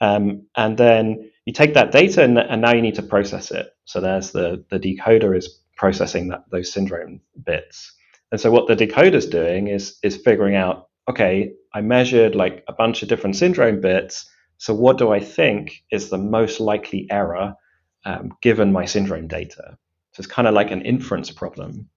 Um, 0.00 0.46
and 0.56 0.78
then 0.78 1.30
you 1.44 1.52
take 1.52 1.74
that 1.74 1.92
data, 1.92 2.22
and, 2.22 2.38
and, 2.38 2.62
now 2.62 2.72
you 2.72 2.80
need 2.80 2.94
to 2.94 3.02
process 3.02 3.50
it. 3.50 3.70
So 3.84 4.00
there's 4.00 4.30
the 4.30 4.64
the 4.70 4.78
decoder 4.78 5.36
is 5.36 5.60
processing 5.76 6.28
that 6.28 6.44
those 6.50 6.72
syndrome 6.72 7.20
bits. 7.44 7.92
And 8.30 8.40
so 8.40 8.50
what 8.50 8.66
the 8.66 8.76
decoder's 8.76 9.26
doing 9.26 9.68
is 9.68 9.98
is 10.02 10.16
figuring 10.16 10.56
out, 10.56 10.88
okay, 11.08 11.52
I 11.72 11.80
measured 11.80 12.34
like 12.34 12.64
a 12.68 12.72
bunch 12.72 13.02
of 13.02 13.08
different 13.08 13.36
syndrome 13.36 13.80
bits. 13.80 14.28
So 14.58 14.74
what 14.74 14.98
do 14.98 15.12
I 15.12 15.20
think 15.20 15.84
is 15.90 16.10
the 16.10 16.18
most 16.18 16.60
likely 16.60 17.06
error 17.10 17.54
um, 18.04 18.32
given 18.42 18.72
my 18.72 18.84
syndrome 18.84 19.28
data? 19.28 19.78
So 20.12 20.20
it's 20.20 20.26
kind 20.26 20.48
of 20.48 20.54
like 20.54 20.70
an 20.70 20.82
inference 20.82 21.30
problem. 21.30 21.88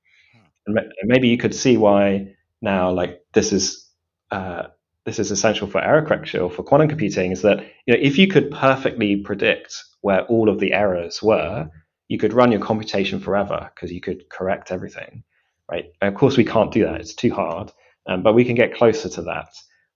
And 0.68 0.80
maybe 1.04 1.28
you 1.28 1.38
could 1.38 1.56
see 1.56 1.76
why 1.76 2.36
now, 2.62 2.92
like 2.92 3.22
this 3.34 3.52
is 3.52 3.90
uh, 4.30 4.68
this 5.06 5.20
is 5.20 5.32
essential 5.32 5.68
for 5.68 5.84
error 5.84 6.04
correction 6.04 6.42
or 6.42 6.52
for 6.52 6.64
quantum 6.64 6.88
computing, 6.88 7.32
is 7.32 7.42
that 7.42 7.60
you 7.86 7.94
know 7.94 8.00
if 8.00 8.18
you 8.18 8.28
could 8.28 8.52
perfectly 8.52 9.18
predict 9.18 9.84
where 10.02 10.24
all 10.26 10.50
of 10.50 10.60
the 10.60 10.74
errors 10.74 11.22
were, 11.22 11.70
you 12.08 12.18
could 12.18 12.34
run 12.34 12.52
your 12.52 12.62
computation 12.62 13.20
forever 13.20 13.72
because 13.74 13.92
you 13.92 14.02
could 14.02 14.30
correct 14.30 14.72
everything, 14.72 15.24
right? 15.72 15.86
Of 16.02 16.16
course, 16.16 16.38
we 16.38 16.46
can't 16.46 16.72
do 16.72 16.84
that; 16.84 17.00
it's 17.00 17.16
too 17.16 17.34
hard. 17.34 17.72
Um, 18.08 18.24
but 18.24 18.34
we 18.34 18.44
can 18.44 18.56
get 18.56 18.74
closer 18.74 19.10
to 19.10 19.22
that, 19.24 19.50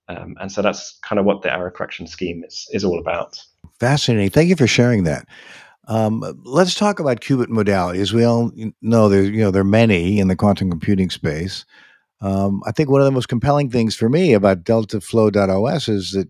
um, 0.08 0.36
and 0.40 0.50
so 0.50 0.62
that's 0.62 0.98
kind 1.02 1.18
of 1.18 1.24
what 1.24 1.42
the 1.42 1.52
error 1.52 1.70
correction 1.70 2.06
scheme 2.06 2.42
is 2.44 2.66
is 2.72 2.84
all 2.84 2.98
about. 2.98 3.38
Fascinating. 3.78 4.30
Thank 4.30 4.48
you 4.48 4.56
for 4.56 4.66
sharing 4.66 5.04
that. 5.04 5.26
Um, 5.88 6.24
let's 6.44 6.74
talk 6.74 6.98
about 6.98 7.20
qubit 7.20 7.46
modalities. 7.46 8.12
We 8.12 8.24
all 8.24 8.50
know 8.82 9.08
there, 9.08 9.22
you 9.22 9.40
know, 9.40 9.50
there 9.50 9.62
are 9.62 9.64
many 9.64 10.18
in 10.18 10.28
the 10.28 10.36
quantum 10.36 10.70
computing 10.70 11.10
space. 11.10 11.64
Um, 12.20 12.62
I 12.66 12.72
think 12.72 12.88
one 12.88 13.00
of 13.00 13.04
the 13.04 13.12
most 13.12 13.28
compelling 13.28 13.70
things 13.70 13.94
for 13.94 14.08
me 14.08 14.32
about 14.32 14.64
DeltaFlow.os 14.64 15.88
is 15.88 16.12
that 16.12 16.28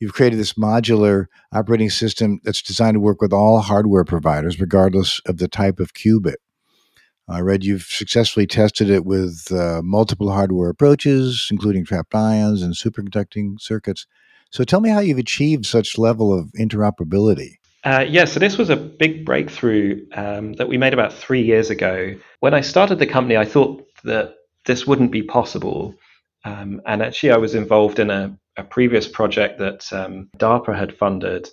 you've 0.00 0.14
created 0.14 0.38
this 0.38 0.54
modular 0.54 1.26
operating 1.52 1.90
system 1.90 2.40
that's 2.44 2.62
designed 2.62 2.94
to 2.94 3.00
work 3.00 3.20
with 3.20 3.32
all 3.32 3.60
hardware 3.60 4.04
providers, 4.04 4.60
regardless 4.60 5.20
of 5.26 5.38
the 5.38 5.48
type 5.48 5.80
of 5.80 5.94
qubit. 5.94 6.36
I 7.28 7.40
read 7.40 7.62
you've 7.62 7.82
successfully 7.82 8.46
tested 8.46 8.88
it 8.88 9.04
with 9.04 9.52
uh, 9.52 9.82
multiple 9.82 10.32
hardware 10.32 10.70
approaches, 10.70 11.48
including 11.50 11.84
trapped 11.84 12.14
ions 12.14 12.62
and 12.62 12.74
superconducting 12.74 13.60
circuits. 13.60 14.06
So 14.50 14.64
tell 14.64 14.80
me 14.80 14.88
how 14.88 15.00
you've 15.00 15.18
achieved 15.18 15.66
such 15.66 15.98
level 15.98 16.32
of 16.32 16.50
interoperability. 16.58 17.56
Uh, 17.84 18.04
yeah, 18.08 18.24
so 18.24 18.40
this 18.40 18.58
was 18.58 18.70
a 18.70 18.76
big 18.76 19.24
breakthrough 19.24 20.04
um, 20.14 20.54
that 20.54 20.68
we 20.68 20.78
made 20.78 20.94
about 20.94 21.12
three 21.12 21.42
years 21.42 21.70
ago. 21.70 22.14
When 22.40 22.54
I 22.54 22.60
started 22.60 22.98
the 22.98 23.06
company, 23.06 23.36
I 23.36 23.44
thought 23.44 23.86
that 24.04 24.34
this 24.64 24.86
wouldn't 24.86 25.12
be 25.12 25.22
possible. 25.22 25.94
Um, 26.44 26.80
and 26.86 27.02
actually, 27.02 27.32
I 27.32 27.36
was 27.36 27.54
involved 27.54 27.98
in 27.98 28.10
a, 28.10 28.36
a 28.56 28.64
previous 28.64 29.06
project 29.06 29.58
that 29.58 29.92
um, 29.92 30.30
DARPA 30.38 30.76
had 30.76 30.96
funded, 30.96 31.48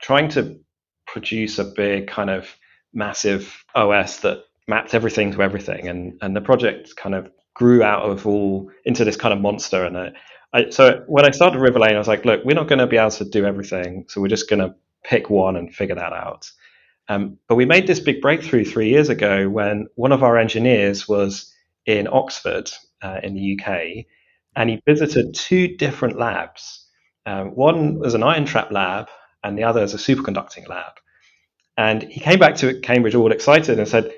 trying 0.00 0.28
to 0.30 0.58
produce 1.06 1.58
a 1.58 1.64
big 1.64 2.06
kind 2.06 2.30
of 2.30 2.54
massive 2.92 3.64
OS 3.74 4.20
that 4.20 4.44
mapped 4.68 4.94
everything 4.94 5.32
to 5.32 5.42
everything. 5.42 5.88
And, 5.88 6.18
and 6.22 6.34
the 6.34 6.40
project 6.40 6.96
kind 6.96 7.14
of 7.14 7.30
grew 7.54 7.82
out 7.82 8.02
of 8.02 8.26
all 8.26 8.70
into 8.84 9.04
this 9.04 9.16
kind 9.16 9.32
of 9.32 9.40
monster. 9.40 9.84
And 9.84 9.96
I, 9.96 10.12
I, 10.52 10.70
so 10.70 11.04
when 11.06 11.24
I 11.24 11.30
started 11.30 11.58
Riverlane, 11.58 11.94
I 11.94 11.98
was 11.98 12.08
like, 12.08 12.24
look, 12.24 12.44
we're 12.44 12.54
not 12.54 12.68
going 12.68 12.78
to 12.78 12.86
be 12.86 12.96
able 12.96 13.10
to 13.12 13.24
do 13.24 13.46
everything. 13.46 14.04
So 14.08 14.20
we're 14.20 14.28
just 14.28 14.48
going 14.48 14.60
to 14.60 14.74
pick 15.04 15.30
one 15.30 15.56
and 15.56 15.74
figure 15.74 15.94
that 15.94 16.12
out. 16.12 16.50
Um, 17.08 17.38
but 17.48 17.54
we 17.54 17.64
made 17.64 17.86
this 17.86 18.00
big 18.00 18.20
breakthrough 18.20 18.64
three 18.64 18.88
years 18.88 19.08
ago 19.08 19.48
when 19.48 19.86
one 19.94 20.12
of 20.12 20.22
our 20.22 20.36
engineers 20.36 21.08
was 21.08 21.52
in 21.86 22.08
Oxford 22.10 22.70
uh, 23.02 23.20
in 23.22 23.34
the 23.34 23.58
UK 23.58 24.06
and 24.56 24.70
he 24.70 24.82
visited 24.86 25.34
two 25.34 25.76
different 25.76 26.18
labs. 26.18 26.84
Um, 27.24 27.54
one 27.54 27.98
was 27.98 28.14
an 28.14 28.22
ion 28.22 28.44
trap 28.44 28.72
lab 28.72 29.08
and 29.44 29.56
the 29.56 29.64
other 29.64 29.82
is 29.82 29.94
a 29.94 29.98
superconducting 29.98 30.68
lab. 30.68 30.94
And 31.76 32.02
he 32.02 32.20
came 32.20 32.38
back 32.38 32.56
to 32.56 32.80
Cambridge 32.80 33.14
all 33.14 33.30
excited 33.30 33.78
and 33.78 33.86
said, 33.86 34.12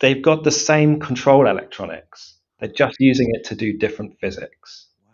they've 0.00 0.22
got 0.22 0.44
the 0.44 0.50
same 0.50 1.00
control 1.00 1.46
electronics. 1.46 2.38
They're 2.58 2.68
just 2.68 2.96
using 2.98 3.28
it 3.34 3.44
to 3.46 3.54
do 3.54 3.76
different 3.76 4.18
physics. 4.20 4.88
Wow. 5.06 5.12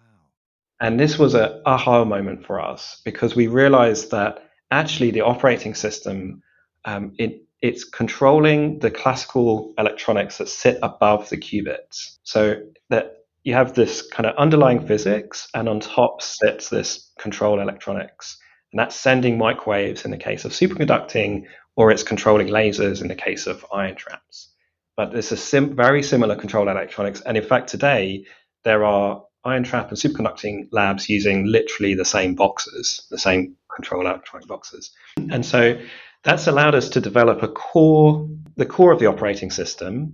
And 0.80 1.00
this 1.00 1.18
was 1.18 1.34
a 1.34 1.60
aha 1.66 2.04
moment 2.04 2.46
for 2.46 2.60
us 2.60 3.00
because 3.04 3.34
we 3.34 3.46
realized 3.46 4.10
that 4.12 4.38
actually 4.70 5.10
the 5.10 5.22
operating 5.22 5.74
system 5.74 6.42
um, 6.84 7.12
it, 7.18 7.42
it's 7.60 7.84
controlling 7.84 8.80
the 8.80 8.90
classical 8.90 9.72
electronics 9.78 10.38
that 10.38 10.48
sit 10.48 10.78
above 10.82 11.28
the 11.30 11.36
qubits. 11.36 12.18
So 12.24 12.56
that 12.90 13.18
you 13.44 13.54
have 13.54 13.74
this 13.74 14.02
kind 14.02 14.26
of 14.26 14.36
underlying 14.36 14.86
physics, 14.86 15.48
and 15.54 15.68
on 15.68 15.80
top 15.80 16.22
sits 16.22 16.68
this 16.68 17.10
control 17.18 17.60
electronics, 17.60 18.38
and 18.72 18.80
that's 18.80 18.96
sending 18.96 19.38
microwaves 19.38 20.04
in 20.04 20.10
the 20.10 20.16
case 20.16 20.44
of 20.44 20.52
superconducting, 20.52 21.44
or 21.76 21.90
it's 21.90 22.02
controlling 22.02 22.48
lasers 22.48 23.00
in 23.00 23.08
the 23.08 23.14
case 23.14 23.46
of 23.46 23.64
ion 23.72 23.94
traps. 23.94 24.51
But 24.96 25.12
this 25.12 25.32
is 25.32 25.42
sim- 25.42 25.74
very 25.74 26.02
similar 26.02 26.36
control 26.36 26.68
electronics, 26.68 27.20
and 27.22 27.36
in 27.36 27.44
fact 27.44 27.68
today 27.68 28.24
there 28.64 28.84
are 28.84 29.24
ion 29.44 29.64
trap 29.64 29.88
and 29.88 29.98
superconducting 29.98 30.68
labs 30.70 31.08
using 31.08 31.46
literally 31.46 31.94
the 31.94 32.04
same 32.04 32.34
boxes, 32.34 33.06
the 33.10 33.18
same 33.18 33.56
control 33.74 34.06
electronic 34.06 34.46
boxes. 34.46 34.90
And 35.30 35.44
so 35.44 35.80
that's 36.22 36.46
allowed 36.46 36.74
us 36.74 36.90
to 36.90 37.00
develop 37.00 37.42
a 37.42 37.48
core, 37.48 38.28
the 38.56 38.66
core 38.66 38.92
of 38.92 39.00
the 39.00 39.06
operating 39.06 39.50
system 39.50 40.12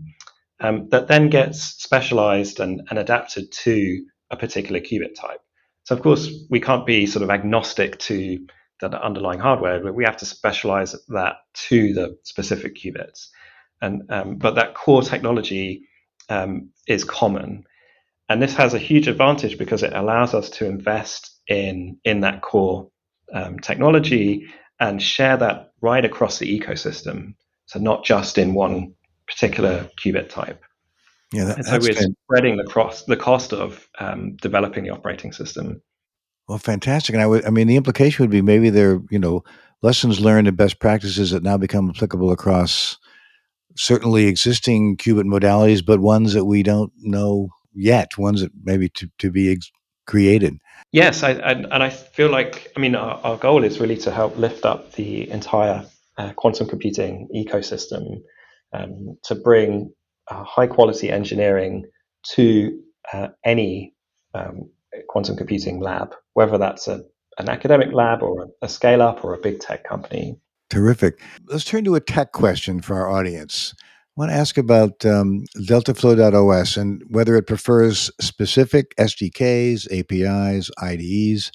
um, 0.61 0.89
that 0.91 1.09
then 1.09 1.29
gets 1.29 1.61
specialized 1.63 2.61
and, 2.61 2.83
and 2.89 2.99
adapted 2.99 3.53
to 3.53 4.05
a 4.31 4.37
particular 4.37 4.81
qubit 4.81 5.15
type. 5.15 5.41
So 5.85 5.95
of 5.95 6.03
course 6.03 6.31
we 6.51 6.61
can't 6.61 6.87
be 6.87 7.07
sort 7.07 7.23
of 7.23 7.31
agnostic 7.31 7.99
to 8.01 8.47
the 8.81 9.05
underlying 9.05 9.41
hardware, 9.41 9.83
but 9.83 9.95
we 9.95 10.05
have 10.05 10.19
to 10.19 10.27
specialize 10.27 10.95
that 11.09 11.37
to 11.69 11.93
the 11.95 12.19
specific 12.23 12.77
qubits. 12.77 13.29
And 13.81 14.03
um, 14.11 14.37
but 14.37 14.55
that 14.57 14.75
core 14.75 15.03
technology 15.03 15.83
um, 16.29 16.71
is 16.87 17.05
common, 17.05 17.65
and 18.29 18.43
this 18.43 18.55
has 18.55 18.75
a 18.75 18.79
huge 18.79 19.09
advantage 19.09 19.57
because 19.59 19.83
it 19.83 19.93
allows 19.93 20.35
us 20.35 20.51
to 20.51 20.67
invest 20.67 21.31
in 21.47 21.99
in 22.05 22.21
that 22.21 22.43
core 22.43 22.91
um, 23.33 23.59
technology 23.61 24.47
and 24.81 25.03
share 25.03 25.37
that 25.37 25.73
right 25.81 26.05
across 26.05 26.39
the 26.39 26.61
ecosystem. 26.61 27.35
So 27.67 27.79
not 27.79 28.05
just 28.05 28.39
in 28.39 28.55
one 28.55 28.95
particular 29.27 29.89
qubit 30.03 30.29
type. 30.29 30.63
Yeah, 31.33 31.45
that, 31.45 31.57
and 31.59 31.67
so 31.67 31.79
we're 31.79 31.93
fan- 31.93 32.17
spreading 32.25 32.57
the 32.57 32.65
cross 32.65 33.05
the 33.05 33.17
cost 33.17 33.53
of 33.53 33.89
um, 33.99 34.37
developing 34.37 34.85
the 34.85 34.91
operating 34.91 35.33
system. 35.33 35.83
Well, 36.49 36.59
fantastic. 36.59 37.15
And 37.15 37.23
I 37.23 37.27
would, 37.27 37.45
I 37.45 37.51
mean, 37.51 37.67
the 37.67 37.77
implication 37.77 38.23
would 38.23 38.31
be 38.31 38.41
maybe 38.41 38.71
there, 38.71 39.03
you 39.11 39.19
know, 39.19 39.45
lessons 39.83 40.19
learned 40.19 40.49
and 40.49 40.57
best 40.57 40.81
practices 40.81 41.31
that 41.31 41.43
now 41.43 41.59
become 41.59 41.91
applicable 41.91 42.33
across 42.33 42.97
certainly 43.79 44.27
existing 44.27 44.97
qubit 44.97 45.25
modalities, 45.25 45.85
but 45.85 46.01
ones 46.01 46.35
that 46.35 46.45
we 46.45 46.63
don't 46.63 46.93
know 46.99 47.49
yet, 47.73 48.19
ones 48.19 48.41
that 48.43 48.51
maybe 48.63 48.89
to, 48.91 49.09
to 49.19 49.31
be 49.31 49.53
ex- 49.53 49.71
created. 50.07 50.59
Yes, 50.93 51.23
I, 51.23 51.33
I, 51.33 51.53
and 51.53 51.83
I 51.83 51.91
feel 51.91 52.31
like, 52.31 52.73
I 52.77 52.81
mean, 52.81 52.95
our, 52.95 53.21
our, 53.23 53.37
goal 53.37 53.63
is 53.63 53.79
really 53.79 53.97
to 53.99 54.11
help 54.11 54.37
lift 54.37 54.65
up 54.65 54.93
the 54.93 55.31
entire 55.31 55.87
uh, 56.17 56.33
quantum 56.33 56.67
computing 56.67 57.29
ecosystem 57.35 58.23
um, 58.73 59.17
to 59.25 59.35
bring 59.35 59.93
uh, 60.29 60.43
high 60.45 60.67
quality 60.67 61.11
engineering 61.11 61.85
to 62.33 62.83
uh, 63.13 63.29
any 63.45 63.95
um, 64.35 64.71
quantum 65.09 65.37
computing 65.37 65.79
lab, 65.81 66.15
whether 66.33 66.59
that's 66.59 66.89
a, 66.89 67.03
an 67.39 67.49
academic 67.49 67.93
lab 67.93 68.23
or 68.23 68.45
a, 68.45 68.67
a 68.67 68.69
scale 68.69 69.03
up 69.03 69.25
or 69.25 69.35
a 69.35 69.39
big 69.39 69.61
tech 69.61 69.85
company. 69.85 70.39
Terrific. 70.71 71.21
Let's 71.47 71.65
turn 71.65 71.85
to 71.85 71.95
a 71.95 72.01
tech 72.01 72.33
question 72.33 72.83
for 72.83 72.97
our 72.97 73.11
audience. 73.11 73.75
I 73.81 74.21
want 74.21 74.33
to 74.33 74.37
ask 74.37 74.59
about 74.59 75.07
um, 75.07 75.45
DeltaFlow.os 75.57 76.77
and 76.77 77.03
whether 77.09 77.37
it 77.37 77.47
prefers 77.47 78.11
specific 78.21 78.95
SDKs, 78.97 79.87
APIs, 79.93 80.71
IDEs. 80.83 81.53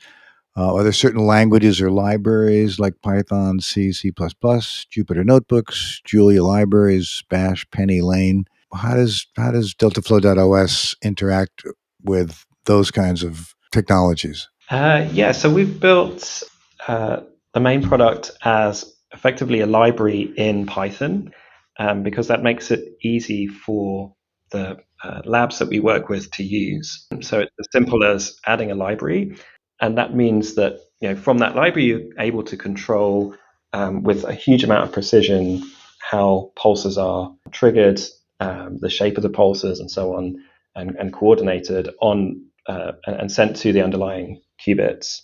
Uh, 0.55 0.75
are 0.75 0.83
there 0.83 0.91
certain 0.91 1.25
languages 1.25 1.81
or 1.81 1.91
libraries 1.91 2.79
like 2.79 2.93
Python, 3.01 3.59
C, 3.59 3.91
C++, 3.91 4.11
Jupyter 4.11 5.25
Notebooks, 5.25 6.01
Julia 6.05 6.43
libraries, 6.43 7.23
Bash, 7.29 7.67
PennyLane? 7.69 8.45
How 8.73 8.95
does 8.95 9.27
how 9.35 9.51
does 9.51 9.73
DeltaFlow.os 9.75 10.95
interact 11.03 11.63
with 12.03 12.45
those 12.65 12.91
kinds 12.91 13.23
of 13.23 13.53
technologies? 13.71 14.47
Uh, 14.69 15.07
yeah, 15.11 15.31
so 15.31 15.51
we've 15.51 15.79
built 15.79 16.43
uh, 16.87 17.21
the 17.53 17.59
main 17.59 17.81
product 17.83 18.31
as 18.43 18.92
effectively 19.13 19.61
a 19.61 19.67
library 19.67 20.33
in 20.35 20.65
Python 20.65 21.31
um, 21.79 22.03
because 22.03 22.27
that 22.27 22.43
makes 22.43 22.71
it 22.71 22.97
easy 23.01 23.47
for 23.47 24.13
the 24.51 24.77
uh, 25.03 25.21
labs 25.25 25.59
that 25.59 25.69
we 25.69 25.79
work 25.79 26.09
with 26.09 26.31
to 26.31 26.43
use. 26.43 27.07
So 27.21 27.39
it's 27.39 27.51
as 27.59 27.67
simple 27.71 28.03
as 28.03 28.39
adding 28.45 28.71
a 28.71 28.75
library, 28.75 29.37
and 29.81 29.97
that 29.97 30.15
means 30.15 30.55
that 30.55 30.79
you 31.01 31.09
know 31.09 31.15
from 31.15 31.39
that 31.39 31.55
library 31.55 31.87
you're 31.87 32.01
able 32.19 32.43
to 32.43 32.57
control 32.57 33.35
um, 33.73 34.03
with 34.03 34.23
a 34.23 34.33
huge 34.33 34.63
amount 34.63 34.85
of 34.85 34.91
precision 34.91 35.63
how 35.99 36.51
pulses 36.55 36.97
are 36.97 37.33
triggered, 37.51 37.99
um, 38.39 38.77
the 38.79 38.89
shape 38.89 39.17
of 39.17 39.23
the 39.23 39.29
pulses, 39.29 39.79
and 39.79 39.89
so 39.89 40.15
on, 40.15 40.35
and, 40.75 40.95
and 40.97 41.13
coordinated 41.13 41.89
on 42.01 42.45
uh, 42.67 42.93
and 43.05 43.31
sent 43.31 43.55
to 43.57 43.73
the 43.73 43.81
underlying 43.81 44.41
qubits. 44.65 45.21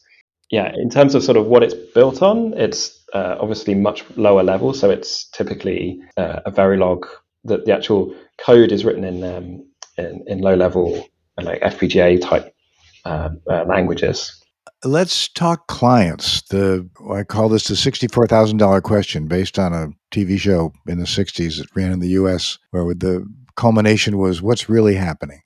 Yeah, 0.49 0.71
in 0.73 0.89
terms 0.89 1.15
of 1.15 1.23
sort 1.23 1.37
of 1.37 1.45
what 1.45 1.63
it's 1.63 1.73
built 1.73 2.21
on, 2.21 2.53
it's 2.57 2.98
uh, 3.13 3.37
obviously 3.39 3.75
much 3.75 4.03
lower 4.15 4.43
level. 4.43 4.73
So 4.73 4.89
it's 4.89 5.27
typically 5.29 5.99
uh, 6.17 6.41
a 6.45 6.51
Verilog 6.51 7.05
that 7.45 7.65
the 7.65 7.73
actual 7.73 8.13
code 8.37 8.71
is 8.71 8.85
written 8.85 9.03
in 9.03 9.23
um, 9.23 9.65
in, 9.97 10.23
in, 10.27 10.39
low 10.39 10.55
level 10.55 11.07
like 11.37 11.61
FPGA 11.61 12.21
type 12.21 12.53
uh, 13.05 13.29
uh, 13.49 13.63
languages. 13.65 14.35
Let's 14.83 15.27
talk 15.29 15.67
clients. 15.67 16.41
The 16.43 16.89
I 17.11 17.23
call 17.23 17.49
this 17.49 17.67
the 17.67 17.75
sixty-four 17.75 18.27
thousand 18.27 18.57
dollar 18.57 18.81
question, 18.81 19.27
based 19.27 19.59
on 19.59 19.73
a 19.73 19.89
TV 20.11 20.39
show 20.39 20.73
in 20.87 20.99
the 20.99 21.05
'60s 21.05 21.57
that 21.57 21.75
ran 21.75 21.91
in 21.91 21.99
the 21.99 22.09
U.S., 22.09 22.57
where 22.71 22.93
the 22.93 23.25
culmination 23.55 24.17
was 24.17 24.41
what's 24.41 24.69
really 24.69 24.95
happening. 24.95 25.41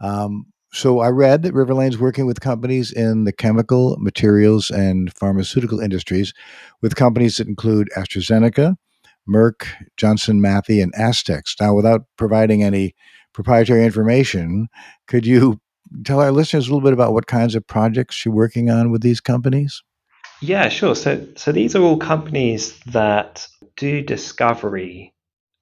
Um, 0.00 0.46
so 0.72 1.00
I 1.00 1.08
read 1.08 1.42
that 1.42 1.54
Riverlane's 1.54 1.98
working 1.98 2.26
with 2.26 2.40
companies 2.40 2.92
in 2.92 3.24
the 3.24 3.32
chemical, 3.32 3.96
materials, 3.98 4.70
and 4.70 5.12
pharmaceutical 5.14 5.80
industries, 5.80 6.34
with 6.82 6.96
companies 6.96 7.38
that 7.38 7.48
include 7.48 7.88
AstraZeneca, 7.96 8.76
Merck, 9.28 9.66
Johnson 9.96 10.40
Matthey, 10.40 10.82
and 10.82 10.92
Astex. 10.94 11.54
Now, 11.60 11.74
without 11.74 12.02
providing 12.16 12.62
any 12.62 12.94
proprietary 13.32 13.84
information, 13.84 14.68
could 15.06 15.26
you 15.26 15.60
tell 16.04 16.20
our 16.20 16.32
listeners 16.32 16.66
a 16.66 16.70
little 16.70 16.86
bit 16.86 16.92
about 16.92 17.14
what 17.14 17.26
kinds 17.26 17.54
of 17.54 17.66
projects 17.66 18.24
you're 18.24 18.34
working 18.34 18.68
on 18.68 18.90
with 18.90 19.02
these 19.02 19.20
companies? 19.20 19.82
Yeah, 20.40 20.68
sure. 20.68 20.94
So, 20.94 21.26
so 21.36 21.50
these 21.50 21.74
are 21.74 21.82
all 21.82 21.96
companies 21.96 22.78
that 22.86 23.48
do 23.76 24.02
discovery 24.02 25.14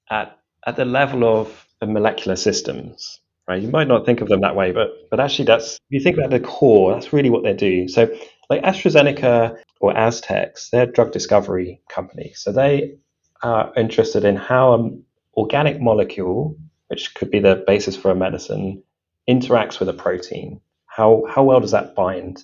at 0.09 0.37
at 0.65 0.75
the 0.75 0.85
level 0.85 1.23
of 1.23 1.65
molecular 1.81 2.35
systems 2.35 3.21
right? 3.47 3.61
You 3.61 3.69
might 3.69 3.87
not 3.87 4.05
think 4.05 4.21
of 4.21 4.27
them 4.27 4.41
that 4.41 4.55
way, 4.55 4.71
but 4.71 5.09
but 5.09 5.19
actually, 5.19 5.45
that's 5.45 5.75
if 5.75 5.79
you 5.89 5.99
think 5.99 6.17
about 6.17 6.31
the 6.31 6.39
core, 6.39 6.93
that's 6.93 7.13
really 7.13 7.29
what 7.29 7.43
they 7.43 7.53
do. 7.53 7.87
So, 7.87 8.07
like 8.49 8.61
AstraZeneca 8.63 9.57
or 9.79 9.93
Astex, 9.93 10.69
they're 10.69 10.85
drug 10.85 11.11
discovery 11.11 11.81
companies. 11.89 12.41
So 12.41 12.51
they 12.51 12.95
are 13.43 13.71
interested 13.75 14.25
in 14.25 14.35
how 14.35 14.73
an 14.73 15.03
organic 15.35 15.79
molecule, 15.79 16.57
which 16.87 17.13
could 17.15 17.31
be 17.31 17.39
the 17.39 17.63
basis 17.67 17.95
for 17.95 18.11
a 18.11 18.15
medicine, 18.15 18.81
interacts 19.29 19.79
with 19.79 19.89
a 19.89 19.93
protein. 19.93 20.59
How 20.85 21.23
how 21.29 21.43
well 21.43 21.59
does 21.59 21.71
that 21.71 21.95
bind, 21.95 22.43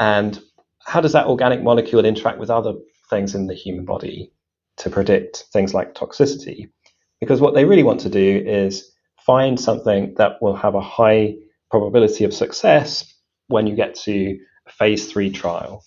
and 0.00 0.40
how 0.84 1.00
does 1.00 1.12
that 1.12 1.26
organic 1.26 1.62
molecule 1.62 2.04
interact 2.04 2.38
with 2.38 2.50
other 2.50 2.74
things 3.10 3.34
in 3.34 3.46
the 3.46 3.54
human 3.54 3.84
body 3.84 4.32
to 4.78 4.90
predict 4.90 5.46
things 5.52 5.74
like 5.74 5.94
toxicity? 5.94 6.70
Because 7.20 7.40
what 7.40 7.54
they 7.54 7.64
really 7.64 7.82
want 7.82 8.00
to 8.00 8.10
do 8.10 8.42
is 8.46 8.92
find 9.26 9.58
something 9.58 10.14
that 10.16 10.40
will 10.40 10.56
have 10.56 10.74
a 10.74 10.80
high 10.80 11.34
probability 11.70 12.24
of 12.24 12.32
success 12.32 13.12
when 13.48 13.66
you 13.66 13.74
get 13.74 13.94
to 13.94 14.38
a 14.66 14.70
phase 14.70 15.10
three 15.10 15.30
trial, 15.30 15.84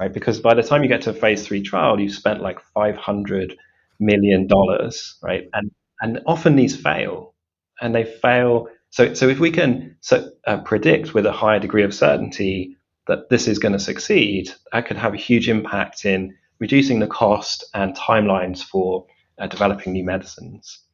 right? 0.00 0.12
Because 0.12 0.40
by 0.40 0.54
the 0.54 0.62
time 0.62 0.82
you 0.82 0.88
get 0.88 1.02
to 1.02 1.10
a 1.10 1.14
phase 1.14 1.46
three 1.46 1.62
trial, 1.62 2.00
you've 2.00 2.12
spent 2.12 2.40
like 2.42 2.60
five 2.74 2.96
hundred 2.96 3.56
million 4.00 4.46
dollars, 4.46 5.18
right? 5.22 5.48
And 5.52 5.70
and 6.00 6.20
often 6.26 6.56
these 6.56 6.76
fail, 6.76 7.34
and 7.80 7.94
they 7.94 8.04
fail. 8.04 8.68
So 8.90 9.14
so 9.14 9.28
if 9.28 9.40
we 9.40 9.50
can 9.50 9.96
so, 10.00 10.30
uh, 10.46 10.58
predict 10.58 11.14
with 11.14 11.26
a 11.26 11.32
higher 11.32 11.58
degree 11.58 11.84
of 11.84 11.94
certainty 11.94 12.76
that 13.08 13.28
this 13.30 13.46
is 13.48 13.58
going 13.58 13.72
to 13.72 13.78
succeed, 13.78 14.50
that 14.72 14.86
could 14.86 14.96
have 14.96 15.14
a 15.14 15.18
huge 15.18 15.48
impact 15.48 16.04
in 16.04 16.34
reducing 16.58 16.98
the 16.98 17.06
cost 17.06 17.64
and 17.74 17.96
timelines 17.96 18.62
for 18.62 19.06
uh, 19.38 19.46
developing 19.46 19.92
new 19.92 20.04
medicines. 20.04 20.85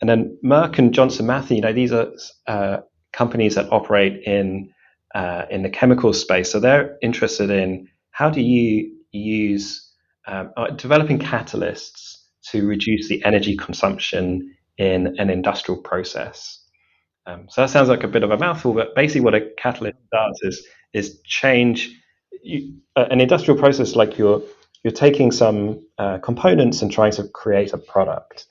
And 0.00 0.08
then 0.08 0.38
Merck 0.44 0.78
and 0.78 0.94
Johnson 0.94 1.26
Matthey, 1.26 1.56
you 1.56 1.60
know, 1.60 1.72
these 1.72 1.92
are 1.92 2.12
uh, 2.46 2.78
companies 3.12 3.56
that 3.56 3.72
operate 3.72 4.22
in 4.24 4.70
uh, 5.14 5.46
in 5.50 5.62
the 5.62 5.70
chemical 5.70 6.12
space. 6.12 6.50
So 6.52 6.60
they're 6.60 6.96
interested 7.02 7.50
in 7.50 7.88
how 8.10 8.30
do 8.30 8.40
you 8.40 8.94
use 9.10 9.90
um, 10.26 10.52
uh, 10.56 10.70
developing 10.70 11.18
catalysts 11.18 12.16
to 12.50 12.66
reduce 12.66 13.08
the 13.08 13.24
energy 13.24 13.56
consumption 13.56 14.54
in 14.76 15.18
an 15.18 15.30
industrial 15.30 15.80
process. 15.80 16.62
Um, 17.26 17.46
so 17.50 17.62
that 17.62 17.70
sounds 17.70 17.88
like 17.88 18.04
a 18.04 18.08
bit 18.08 18.22
of 18.22 18.30
a 18.30 18.38
mouthful, 18.38 18.74
but 18.74 18.94
basically 18.94 19.22
what 19.22 19.34
a 19.34 19.50
catalyst 19.58 19.98
does 20.12 20.38
is 20.42 20.66
is 20.94 21.20
change 21.24 21.94
you, 22.42 22.74
uh, 22.96 23.06
an 23.10 23.20
industrial 23.20 23.58
process 23.58 23.96
like 23.96 24.16
you're 24.16 24.42
you're 24.84 24.92
taking 24.92 25.30
some 25.32 25.84
uh, 25.98 26.18
components 26.18 26.82
and 26.82 26.92
trying 26.92 27.12
to 27.12 27.28
create 27.28 27.72
a 27.72 27.78
product. 27.78 28.46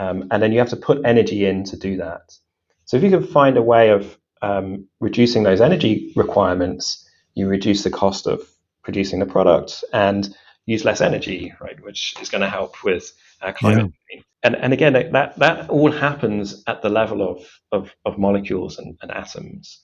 Um, 0.00 0.28
and 0.30 0.42
then 0.42 0.50
you 0.52 0.58
have 0.60 0.70
to 0.70 0.76
put 0.76 1.04
energy 1.04 1.44
in 1.44 1.64
to 1.64 1.76
do 1.76 1.98
that. 1.98 2.32
So 2.86 2.96
if 2.96 3.02
you 3.02 3.10
can 3.10 3.26
find 3.26 3.58
a 3.58 3.62
way 3.62 3.90
of 3.90 4.18
um, 4.40 4.86
reducing 4.98 5.42
those 5.42 5.60
energy 5.60 6.12
requirements, 6.16 7.06
you 7.34 7.46
reduce 7.46 7.82
the 7.84 7.90
cost 7.90 8.26
of 8.26 8.40
producing 8.82 9.20
the 9.20 9.26
product 9.26 9.84
and 9.92 10.34
use 10.64 10.86
less 10.86 11.02
energy, 11.02 11.52
right? 11.60 11.78
Which 11.84 12.14
is 12.22 12.30
going 12.30 12.40
to 12.40 12.48
help 12.48 12.82
with 12.82 13.12
uh, 13.42 13.52
climate 13.52 13.92
yeah. 13.92 14.14
change. 14.16 14.24
And, 14.42 14.56
and 14.56 14.72
again, 14.72 14.94
that, 14.94 15.38
that 15.38 15.68
all 15.68 15.92
happens 15.92 16.64
at 16.66 16.80
the 16.80 16.88
level 16.88 17.20
of, 17.20 17.46
of, 17.70 17.94
of 18.06 18.18
molecules 18.18 18.78
and, 18.78 18.96
and 19.02 19.10
atoms. 19.10 19.80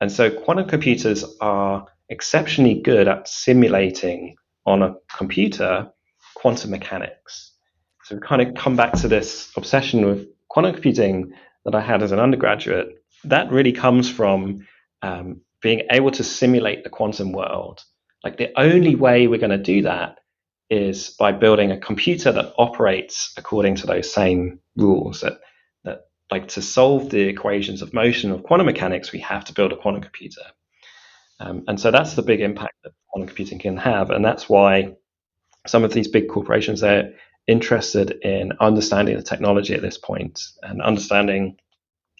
And 0.00 0.10
so 0.10 0.30
quantum 0.30 0.68
computers 0.68 1.24
are 1.40 1.86
exceptionally 2.08 2.80
good 2.80 3.06
at 3.06 3.28
simulating 3.28 4.34
on 4.66 4.82
a 4.82 4.96
computer 5.16 5.92
quantum 6.34 6.70
mechanics. 6.70 7.49
So 8.10 8.18
kind 8.18 8.42
of 8.42 8.56
come 8.56 8.74
back 8.74 8.94
to 8.94 9.08
this 9.08 9.52
obsession 9.56 10.04
with 10.04 10.26
quantum 10.48 10.72
computing 10.72 11.32
that 11.64 11.76
I 11.76 11.80
had 11.80 12.02
as 12.02 12.10
an 12.10 12.18
undergraduate. 12.18 13.04
That 13.22 13.52
really 13.52 13.70
comes 13.70 14.10
from 14.10 14.66
um, 15.00 15.42
being 15.62 15.82
able 15.92 16.10
to 16.12 16.24
simulate 16.24 16.82
the 16.82 16.90
quantum 16.90 17.30
world. 17.30 17.84
Like 18.24 18.36
the 18.36 18.50
only 18.58 18.96
way 18.96 19.28
we're 19.28 19.38
going 19.38 19.50
to 19.50 19.58
do 19.58 19.82
that 19.82 20.18
is 20.70 21.10
by 21.10 21.30
building 21.30 21.70
a 21.70 21.78
computer 21.78 22.32
that 22.32 22.52
operates 22.58 23.32
according 23.36 23.76
to 23.76 23.86
those 23.86 24.12
same 24.12 24.58
rules. 24.74 25.20
That 25.20 25.38
that 25.84 26.06
like 26.32 26.48
to 26.48 26.62
solve 26.62 27.10
the 27.10 27.28
equations 27.28 27.80
of 27.80 27.94
motion 27.94 28.32
of 28.32 28.42
quantum 28.42 28.66
mechanics, 28.66 29.12
we 29.12 29.20
have 29.20 29.44
to 29.44 29.54
build 29.54 29.72
a 29.72 29.76
quantum 29.76 30.02
computer. 30.02 30.42
Um, 31.38 31.62
and 31.68 31.78
so 31.78 31.92
that's 31.92 32.14
the 32.14 32.22
big 32.22 32.40
impact 32.40 32.74
that 32.82 32.92
quantum 33.06 33.28
computing 33.28 33.60
can 33.60 33.76
have, 33.76 34.10
and 34.10 34.24
that's 34.24 34.48
why 34.48 34.96
some 35.68 35.84
of 35.84 35.92
these 35.92 36.08
big 36.08 36.28
corporations 36.28 36.80
they're 36.80 37.12
interested 37.50 38.12
in 38.22 38.52
understanding 38.60 39.16
the 39.16 39.22
technology 39.22 39.74
at 39.74 39.82
this 39.82 39.98
point 39.98 40.40
and 40.62 40.80
understanding 40.80 41.56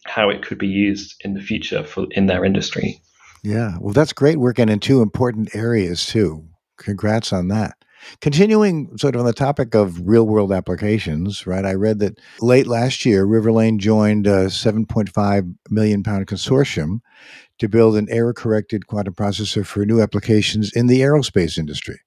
how 0.06 0.28
it 0.28 0.42
could 0.42 0.58
be 0.58 0.66
used 0.66 1.14
in 1.24 1.34
the 1.34 1.40
future 1.40 1.84
for 1.84 2.06
in 2.10 2.26
their 2.26 2.44
industry. 2.44 3.00
Yeah, 3.44 3.76
well, 3.80 3.94
that's 3.94 4.12
great 4.12 4.38
working 4.38 4.68
in 4.68 4.80
two 4.80 5.02
important 5.02 5.54
areas 5.54 6.04
too. 6.04 6.44
Congrats 6.78 7.32
on 7.32 7.48
that. 7.48 7.74
Continuing 8.20 8.96
sort 8.96 9.14
of 9.14 9.20
on 9.20 9.26
the 9.26 9.32
topic 9.32 9.74
of 9.74 10.08
real 10.08 10.26
world 10.26 10.52
applications, 10.52 11.46
right? 11.46 11.64
I 11.66 11.74
read 11.74 11.98
that 12.00 12.18
late 12.40 12.66
last 12.66 13.04
year, 13.04 13.26
Riverlane 13.26 13.78
joined 13.78 14.26
a 14.26 14.46
7.5 14.46 15.54
million 15.68 16.02
pound 16.02 16.26
consortium 16.26 17.00
to 17.58 17.68
build 17.68 17.96
an 17.96 18.08
error 18.10 18.32
corrected 18.32 18.86
quantum 18.86 19.14
processor 19.14 19.64
for 19.64 19.84
new 19.84 20.00
applications 20.00 20.72
in 20.72 20.86
the 20.86 21.00
aerospace 21.00 21.58
industry. 21.58 22.00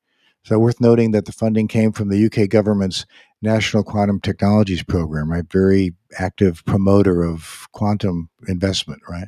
So, 0.46 0.60
worth 0.60 0.82
noting 0.82 1.12
that 1.12 1.26
the 1.26 1.32
funding 1.32 1.68
came 1.68 1.92
from 1.94 2.10
the 2.10 2.26
UK 2.26 2.50
government's 2.50 3.06
National 3.42 3.84
Quantum 3.84 4.20
Technologies 4.20 4.84
Program, 4.84 5.32
right? 5.32 5.50
Very 5.50 5.94
active 6.18 6.64
promoter 6.66 7.24
of 7.24 7.68
quantum 7.72 8.30
investment, 8.48 9.02
right? 9.10 9.28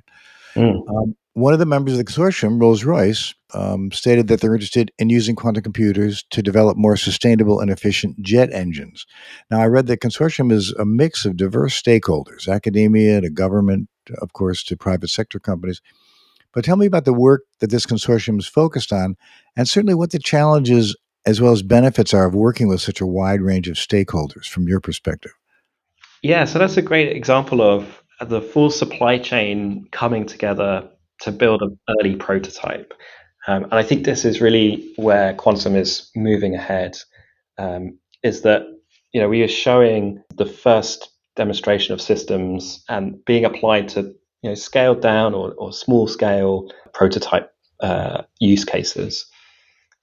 Mm. 0.56 0.90
Um, 0.90 1.16
one 1.34 1.52
of 1.52 1.60
the 1.60 1.66
members 1.66 1.94
of 1.94 1.98
the 2.00 2.06
consortium, 2.06 2.62
Rolls 2.62 2.86
Royce, 2.86 3.34
um, 3.54 3.92
stated 3.92 4.28
that 4.28 4.40
they're 4.40 4.54
interested 4.54 4.92
in 4.98 5.10
using 5.10 5.36
quantum 5.36 5.64
computers 5.64 6.24
to 6.32 6.42
develop 6.42 6.78
more 6.78 6.96
sustainable 6.96 7.60
and 7.60 7.70
efficient 7.70 8.22
jet 8.22 8.52
engines. 8.54 9.06
Now, 9.52 9.60
I 9.60 9.68
read 9.68 9.88
that 9.88 10.02
consortium 10.02 10.52
is 10.52 10.72
a 10.74 10.86
mix 10.86 11.26
of 11.26 11.36
diverse 11.36 11.82
stakeholders 11.82 12.48
academia 12.48 13.20
to 13.20 13.30
government, 13.30 13.90
of 14.22 14.32
course, 14.32 14.64
to 14.64 14.78
private 14.78 15.10
sector 15.10 15.40
companies. 15.40 15.82
But 16.54 16.64
tell 16.64 16.78
me 16.78 16.86
about 16.86 17.04
the 17.04 17.14
work 17.14 17.44
that 17.60 17.70
this 17.70 17.86
consortium 17.86 18.40
is 18.40 18.48
focused 18.48 18.94
on, 18.94 19.18
and 19.58 19.68
certainly 19.68 19.94
what 19.94 20.12
the 20.12 20.20
challenges 20.20 20.96
as 21.26 21.42
well 21.42 21.52
as 21.52 21.64
benefits 21.64 22.14
are 22.14 22.26
of 22.26 22.36
working 22.36 22.68
with 22.68 22.82
such 22.82 23.02
a 23.02 23.06
wide 23.06 23.42
range 23.42 23.68
of 23.68 23.76
stakeholders 23.76 24.46
from 24.46 24.68
your 24.68 24.80
perspective. 24.80 25.32
Yeah, 26.22 26.46
so 26.46 26.60
that's 26.60 26.78
a 26.78 26.82
great 26.82 27.16
example 27.16 27.62
of 27.62 28.04
the 28.22 28.42
full 28.42 28.72
supply 28.72 29.18
chain 29.18 29.88
coming 29.92 30.26
together 30.26 30.90
to 31.22 31.32
build 31.32 31.62
an 31.62 31.78
early 32.00 32.16
prototype. 32.16 32.94
Um, 33.48 33.66
and 33.66 33.76
I 33.76 33.84
think 33.84 34.06
this 34.06 34.26
is 34.26 34.42
really 34.42 34.94
where 34.96 35.34
quantum 35.36 35.76
is 35.76 36.10
moving 36.16 36.56
ahead. 36.56 36.98
Um, 37.58 38.00
is 38.24 38.42
that 38.42 38.64
you 39.14 39.22
know 39.22 39.30
we 39.30 39.44
are 39.44 39.48
showing 39.48 40.22
the 40.36 40.46
first 40.46 41.10
demonstration 41.36 41.94
of 41.94 42.02
systems 42.02 42.84
and 42.90 43.24
being 43.26 43.46
applied 43.46 43.90
to 43.90 44.02
you 44.42 44.50
know 44.50 44.56
scaled 44.56 45.02
down 45.02 45.34
or, 45.34 45.54
or 45.54 45.72
small 45.72 46.08
scale 46.08 46.72
prototype 46.94 47.52
uh, 47.82 48.24
use 48.40 48.66
cases. 48.66 49.26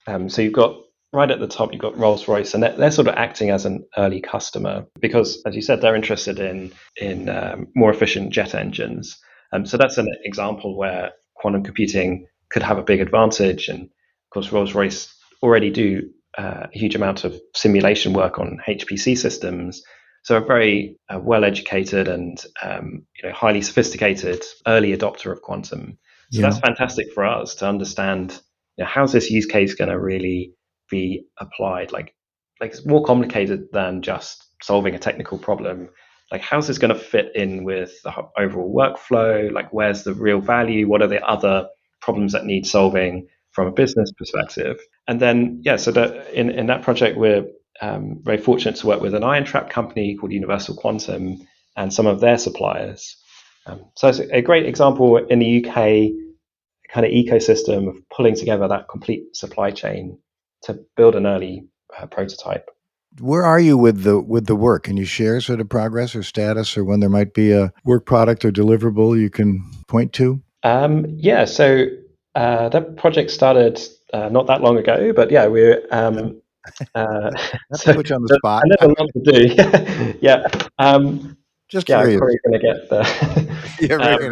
Um, 0.07 0.29
so 0.29 0.41
you've 0.41 0.53
got 0.53 0.75
right 1.13 1.29
at 1.29 1.39
the 1.39 1.47
top, 1.47 1.71
you've 1.71 1.81
got 1.81 1.97
Rolls 1.97 2.27
Royce, 2.27 2.53
and 2.53 2.63
they're, 2.63 2.75
they're, 2.75 2.91
sort 2.91 3.07
of 3.07 3.15
acting 3.15 3.51
as 3.51 3.65
an 3.65 3.85
early 3.97 4.19
customer 4.19 4.85
because, 4.99 5.41
as 5.45 5.55
you 5.55 5.61
said, 5.61 5.79
they're 5.79 5.95
interested 5.95 6.39
in 6.39 6.73
in 6.97 7.29
um, 7.29 7.67
more 7.75 7.91
efficient 7.91 8.33
jet 8.33 8.55
engines. 8.55 9.17
Um, 9.53 9.65
so 9.65 9.77
that's 9.77 9.97
an 9.97 10.07
example 10.23 10.77
where 10.77 11.11
quantum 11.35 11.63
computing 11.63 12.27
could 12.49 12.63
have 12.63 12.79
a 12.79 12.83
big 12.83 12.99
advantage. 12.99 13.69
And 13.69 13.83
of 13.83 14.29
course, 14.33 14.51
Rolls 14.51 14.73
Royce 14.73 15.13
already 15.41 15.69
do 15.69 16.09
uh, 16.37 16.67
a 16.73 16.77
huge 16.77 16.95
amount 16.95 17.23
of 17.23 17.39
simulation 17.55 18.13
work 18.13 18.39
on 18.39 18.59
HPC 18.67 19.17
systems. 19.17 19.83
So 20.23 20.37
a 20.37 20.41
very 20.45 20.97
uh, 21.09 21.19
well-educated 21.19 22.07
and 22.07 22.43
um, 22.61 23.05
you 23.15 23.27
know 23.27 23.35
highly 23.35 23.61
sophisticated 23.61 24.43
early 24.65 24.95
adopter 24.95 25.31
of 25.31 25.41
quantum. 25.41 25.99
So 26.31 26.41
yeah. 26.41 26.49
that's 26.49 26.59
fantastic 26.59 27.13
for 27.13 27.25
us 27.25 27.55
to 27.55 27.67
understand 27.67 28.39
you 28.77 28.83
know, 28.83 28.89
how's 28.89 29.11
this 29.11 29.29
use 29.29 29.45
case 29.45 29.75
going 29.75 29.91
to 29.91 29.99
really 29.99 30.53
be 30.93 31.25
applied. 31.39 31.91
Like 31.91 32.15
like 32.61 32.71
it's 32.71 32.85
more 32.85 33.03
complicated 33.03 33.67
than 33.73 34.01
just 34.01 34.45
solving 34.61 34.95
a 34.95 34.99
technical 34.99 35.37
problem. 35.37 35.89
Like 36.31 36.41
how's 36.41 36.67
this 36.67 36.77
going 36.77 36.93
to 36.93 36.99
fit 36.99 37.35
in 37.35 37.63
with 37.63 37.91
the 38.03 38.13
overall 38.37 38.73
workflow? 38.73 39.51
Like 39.51 39.73
where's 39.73 40.03
the 40.03 40.13
real 40.13 40.39
value? 40.39 40.87
What 40.87 41.01
are 41.01 41.07
the 41.07 41.25
other 41.25 41.67
problems 42.01 42.33
that 42.33 42.45
need 42.45 42.65
solving 42.65 43.27
from 43.51 43.67
a 43.67 43.71
business 43.71 44.11
perspective? 44.17 44.79
And 45.07 45.19
then 45.19 45.61
yeah 45.63 45.77
so 45.77 45.91
that 45.91 46.33
in, 46.33 46.49
in 46.49 46.67
that 46.67 46.83
project 46.83 47.17
we're 47.17 47.45
um, 47.81 48.19
very 48.23 48.37
fortunate 48.37 48.75
to 48.77 48.87
work 48.87 49.01
with 49.01 49.15
an 49.15 49.23
ion 49.23 49.45
trap 49.45 49.69
company 49.69 50.15
called 50.15 50.31
universal 50.31 50.75
quantum 50.75 51.47
and 51.75 51.91
some 51.91 52.07
of 52.07 52.19
their 52.19 52.37
suppliers. 52.37 53.17
Um, 53.65 53.85
so 53.95 54.09
it's 54.09 54.19
a 54.19 54.41
great 54.41 54.65
example 54.65 55.17
in 55.17 55.39
the 55.39 55.65
uk 55.65 55.75
kind 56.93 57.05
of 57.07 57.11
ecosystem 57.11 57.87
of 57.89 57.95
pulling 58.15 58.35
together 58.35 58.67
that 58.67 58.87
complete 58.87 59.35
supply 59.35 59.71
chain 59.71 60.19
to 60.63 60.79
build 60.95 61.15
an 61.15 61.25
early 61.25 61.65
uh, 61.97 62.05
prototype 62.07 62.69
where 63.19 63.43
are 63.43 63.59
you 63.59 63.77
with 63.77 64.03
the 64.03 64.19
with 64.19 64.47
the 64.47 64.55
work? 64.55 64.83
Can 64.83 64.97
you 64.97 65.05
share 65.05 65.39
sort 65.41 65.59
of 65.59 65.69
progress 65.69 66.15
or 66.15 66.23
status, 66.23 66.77
or 66.77 66.83
when 66.83 66.99
there 66.99 67.09
might 67.09 67.33
be 67.33 67.51
a 67.51 67.71
work 67.85 68.05
product 68.05 68.43
or 68.45 68.51
deliverable 68.51 69.19
you 69.19 69.29
can 69.29 69.63
point 69.87 70.13
to? 70.13 70.41
Um, 70.63 71.05
yeah, 71.07 71.45
so 71.45 71.85
uh, 72.35 72.69
that 72.69 72.97
project 72.97 73.31
started 73.31 73.81
uh, 74.13 74.29
not 74.29 74.47
that 74.47 74.61
long 74.61 74.77
ago, 74.77 75.13
but 75.13 75.29
yeah, 75.29 75.45
we're 75.47 75.85
um, 75.91 76.41
uh, 76.95 77.31
so, 77.73 77.93
put 77.93 78.09
you 78.09 78.15
on 78.15 78.23
the 78.23 78.35
spot. 78.35 78.63
I 78.65 78.75
never 78.81 78.93
want 78.93 79.11
to 79.13 79.31
do. 79.31 80.17
yeah, 80.21 80.47
um, 80.79 81.37
just 81.69 81.89
yeah, 81.89 82.01
curious. 82.01 82.15
I'm 82.15 82.19
probably 82.19 82.39
going 82.45 82.59
to 82.59 82.67
get 82.67 82.89
the. 82.89 83.59
yeah, 83.87 83.95
right, 83.95 84.21
um, 84.21 84.31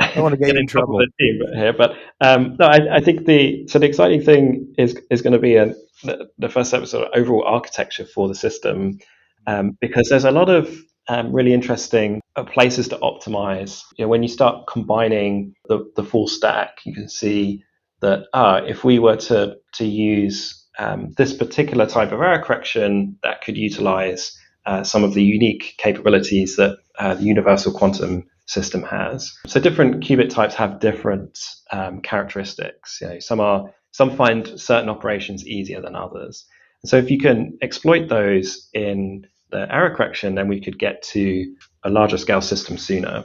I 0.00 0.12
don't 0.14 0.22
want 0.22 0.32
to 0.34 0.38
get, 0.38 0.46
get 0.46 0.56
in, 0.56 0.62
in 0.62 0.66
trouble. 0.66 0.98
Team 1.20 1.40
here, 1.54 1.72
but 1.72 1.92
um, 2.20 2.56
no, 2.58 2.66
I, 2.66 2.96
I, 2.96 3.00
think 3.00 3.26
the 3.26 3.66
so 3.68 3.78
the 3.78 3.86
exciting 3.86 4.22
thing 4.22 4.74
is 4.78 4.98
is 5.10 5.22
going 5.22 5.34
to 5.34 5.38
be 5.38 5.56
a, 5.56 5.74
the, 6.04 6.30
the, 6.38 6.48
first 6.48 6.70
step 6.70 6.82
is 6.82 6.90
sort 6.90 7.06
of 7.06 7.10
overall 7.14 7.44
architecture 7.44 8.06
for 8.06 8.28
the 8.28 8.34
system, 8.34 8.98
um, 9.46 9.76
because 9.80 10.08
there's 10.08 10.24
a 10.24 10.30
lot 10.30 10.48
of 10.48 10.74
um, 11.08 11.32
really 11.32 11.52
interesting 11.52 12.20
uh, 12.36 12.44
places 12.44 12.88
to 12.88 12.96
optimize. 12.98 13.82
You 13.96 14.04
know, 14.04 14.08
when 14.08 14.22
you 14.22 14.28
start 14.28 14.66
combining 14.66 15.54
the, 15.68 15.90
the 15.96 16.04
full 16.04 16.28
stack, 16.28 16.78
you 16.84 16.94
can 16.94 17.08
see 17.08 17.64
that 18.00 18.24
uh, 18.32 18.62
if 18.66 18.84
we 18.84 18.98
were 18.98 19.16
to 19.16 19.56
to 19.74 19.84
use 19.84 20.66
um, 20.78 21.12
this 21.16 21.34
particular 21.34 21.86
type 21.86 22.12
of 22.12 22.20
error 22.20 22.42
correction, 22.42 23.18
that 23.22 23.42
could 23.42 23.56
utilize 23.56 24.38
uh, 24.66 24.82
some 24.82 25.04
of 25.04 25.14
the 25.14 25.22
unique 25.22 25.74
capabilities 25.78 26.56
that 26.56 26.78
uh, 26.98 27.14
the 27.14 27.24
universal 27.24 27.72
quantum 27.72 28.24
system 28.48 28.82
has. 28.82 29.32
So 29.46 29.60
different 29.60 30.02
qubit 30.02 30.30
types 30.30 30.54
have 30.54 30.80
different 30.80 31.38
um, 31.70 32.00
characteristics. 32.00 32.98
You 33.00 33.08
know, 33.08 33.18
some 33.20 33.40
are 33.40 33.72
some 33.92 34.16
find 34.16 34.60
certain 34.60 34.88
operations 34.88 35.46
easier 35.46 35.80
than 35.80 35.94
others. 35.94 36.46
so 36.84 36.96
if 36.96 37.10
you 37.10 37.18
can 37.18 37.58
exploit 37.62 38.08
those 38.08 38.68
in 38.72 39.26
the 39.50 39.72
error 39.72 39.94
correction, 39.94 40.34
then 40.34 40.48
we 40.48 40.60
could 40.60 40.78
get 40.78 41.02
to 41.02 41.54
a 41.84 41.90
larger 41.90 42.18
scale 42.18 42.40
system 42.40 42.76
sooner. 42.76 43.24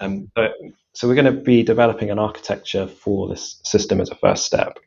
Um, 0.00 0.30
but, 0.34 0.52
so 0.94 1.06
we're 1.06 1.14
going 1.14 1.36
to 1.36 1.40
be 1.40 1.62
developing 1.62 2.10
an 2.10 2.18
architecture 2.18 2.86
for 2.86 3.28
this 3.28 3.60
system 3.64 4.00
as 4.00 4.10
a 4.10 4.16
first 4.16 4.44
step. 4.44 4.78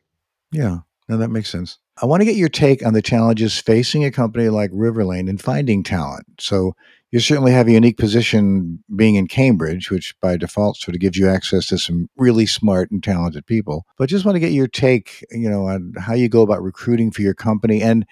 Yeah, 0.50 0.78
no, 1.08 1.16
that 1.16 1.28
makes 1.28 1.50
sense. 1.50 1.78
I 2.00 2.06
want 2.06 2.20
to 2.20 2.24
get 2.24 2.36
your 2.36 2.48
take 2.48 2.84
on 2.84 2.94
the 2.94 3.02
challenges 3.02 3.58
facing 3.58 4.04
a 4.04 4.10
company 4.10 4.48
like 4.48 4.70
Riverlane 4.70 5.28
in 5.28 5.36
finding 5.36 5.82
talent. 5.82 6.26
So 6.40 6.72
you 7.10 7.20
certainly 7.20 7.52
have 7.52 7.68
a 7.68 7.72
unique 7.72 7.98
position 7.98 8.82
being 8.96 9.16
in 9.16 9.26
Cambridge, 9.26 9.90
which 9.90 10.18
by 10.20 10.38
default 10.38 10.78
sort 10.78 10.94
of 10.94 11.00
gives 11.00 11.18
you 11.18 11.28
access 11.28 11.66
to 11.66 11.76
some 11.76 12.08
really 12.16 12.46
smart 12.46 12.90
and 12.90 13.02
talented 13.02 13.46
people. 13.46 13.84
But 13.98 14.08
just 14.08 14.24
want 14.24 14.36
to 14.36 14.40
get 14.40 14.52
your 14.52 14.66
take, 14.66 15.22
you 15.30 15.50
know, 15.50 15.68
on 15.68 15.92
how 15.98 16.14
you 16.14 16.30
go 16.30 16.40
about 16.40 16.62
recruiting 16.62 17.10
for 17.10 17.20
your 17.20 17.34
company, 17.34 17.82
and 17.82 18.06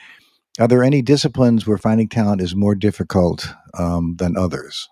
are 0.59 0.69
there 0.69 0.85
any 0.85 1.01
disciplines 1.01 1.67
where 1.67 1.79
finding 1.79 2.09
talent 2.09 2.43
is 2.43 2.55
more 2.55 2.75
difficult 2.75 3.49
um, 3.79 4.17
than 4.19 4.37
others? 4.37 4.87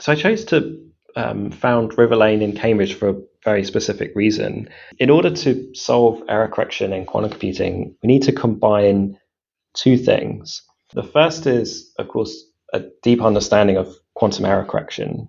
So 0.00 0.10
I 0.10 0.16
chose 0.16 0.44
to 0.46 0.76
um, 1.14 1.52
found 1.52 1.92
Riverlane 1.92 2.42
in 2.42 2.56
Cambridge 2.56 2.94
for 2.94 3.14
very 3.44 3.64
specific 3.64 4.12
reason. 4.14 4.68
In 4.98 5.10
order 5.10 5.30
to 5.30 5.74
solve 5.74 6.22
error 6.28 6.48
correction 6.48 6.92
in 6.92 7.06
quantum 7.06 7.30
computing, 7.30 7.94
we 8.02 8.06
need 8.06 8.22
to 8.24 8.32
combine 8.32 9.18
two 9.74 9.96
things. 9.96 10.62
The 10.92 11.02
first 11.02 11.46
is, 11.46 11.92
of 11.98 12.08
course, 12.08 12.44
a 12.72 12.84
deep 13.02 13.22
understanding 13.22 13.76
of 13.76 13.94
quantum 14.14 14.44
error 14.44 14.64
correction, 14.64 15.28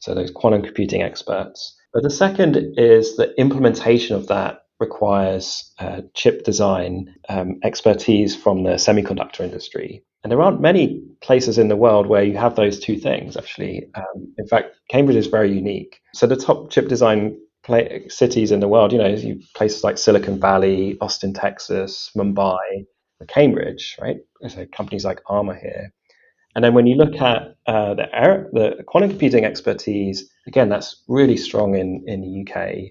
so 0.00 0.14
those 0.14 0.30
quantum 0.30 0.62
computing 0.62 1.02
experts. 1.02 1.76
But 1.92 2.02
the 2.02 2.10
second 2.10 2.74
is 2.78 3.16
the 3.16 3.38
implementation 3.38 4.16
of 4.16 4.28
that 4.28 4.62
requires 4.80 5.72
uh, 5.78 6.02
chip 6.14 6.44
design 6.44 7.14
um, 7.28 7.60
expertise 7.62 8.34
from 8.34 8.64
the 8.64 8.72
semiconductor 8.72 9.40
industry. 9.40 10.04
And 10.22 10.30
there 10.30 10.40
aren't 10.40 10.60
many 10.60 11.02
places 11.20 11.58
in 11.58 11.68
the 11.68 11.76
world 11.76 12.06
where 12.06 12.22
you 12.22 12.36
have 12.36 12.54
those 12.54 12.78
two 12.78 12.96
things, 12.96 13.36
actually. 13.36 13.88
Um, 13.94 14.32
in 14.38 14.46
fact, 14.46 14.76
Cambridge 14.88 15.16
is 15.16 15.26
very 15.26 15.52
unique. 15.52 16.00
So 16.14 16.26
the 16.26 16.36
top 16.36 16.70
chip 16.70 16.88
design 16.88 17.36
play- 17.64 18.06
cities 18.08 18.52
in 18.52 18.60
the 18.60 18.68
world, 18.68 18.92
you 18.92 18.98
know, 18.98 19.08
you 19.08 19.40
places 19.54 19.82
like 19.82 19.98
Silicon 19.98 20.38
Valley, 20.38 20.96
Austin, 21.00 21.32
Texas, 21.32 22.10
Mumbai, 22.16 22.86
Cambridge, 23.28 23.96
right? 24.00 24.18
So 24.48 24.66
companies 24.66 25.04
like 25.04 25.20
Arm 25.26 25.48
here. 25.48 25.92
And 26.54 26.64
then 26.64 26.74
when 26.74 26.86
you 26.86 26.96
look 26.96 27.20
at 27.20 27.54
uh, 27.66 27.94
the, 27.94 28.06
the 28.52 28.82
quantum 28.84 29.10
computing 29.10 29.44
expertise, 29.44 30.28
again, 30.46 30.68
that's 30.68 31.02
really 31.08 31.36
strong 31.36 31.76
in, 31.76 32.04
in 32.06 32.20
the 32.20 32.42
UK. 32.42 32.90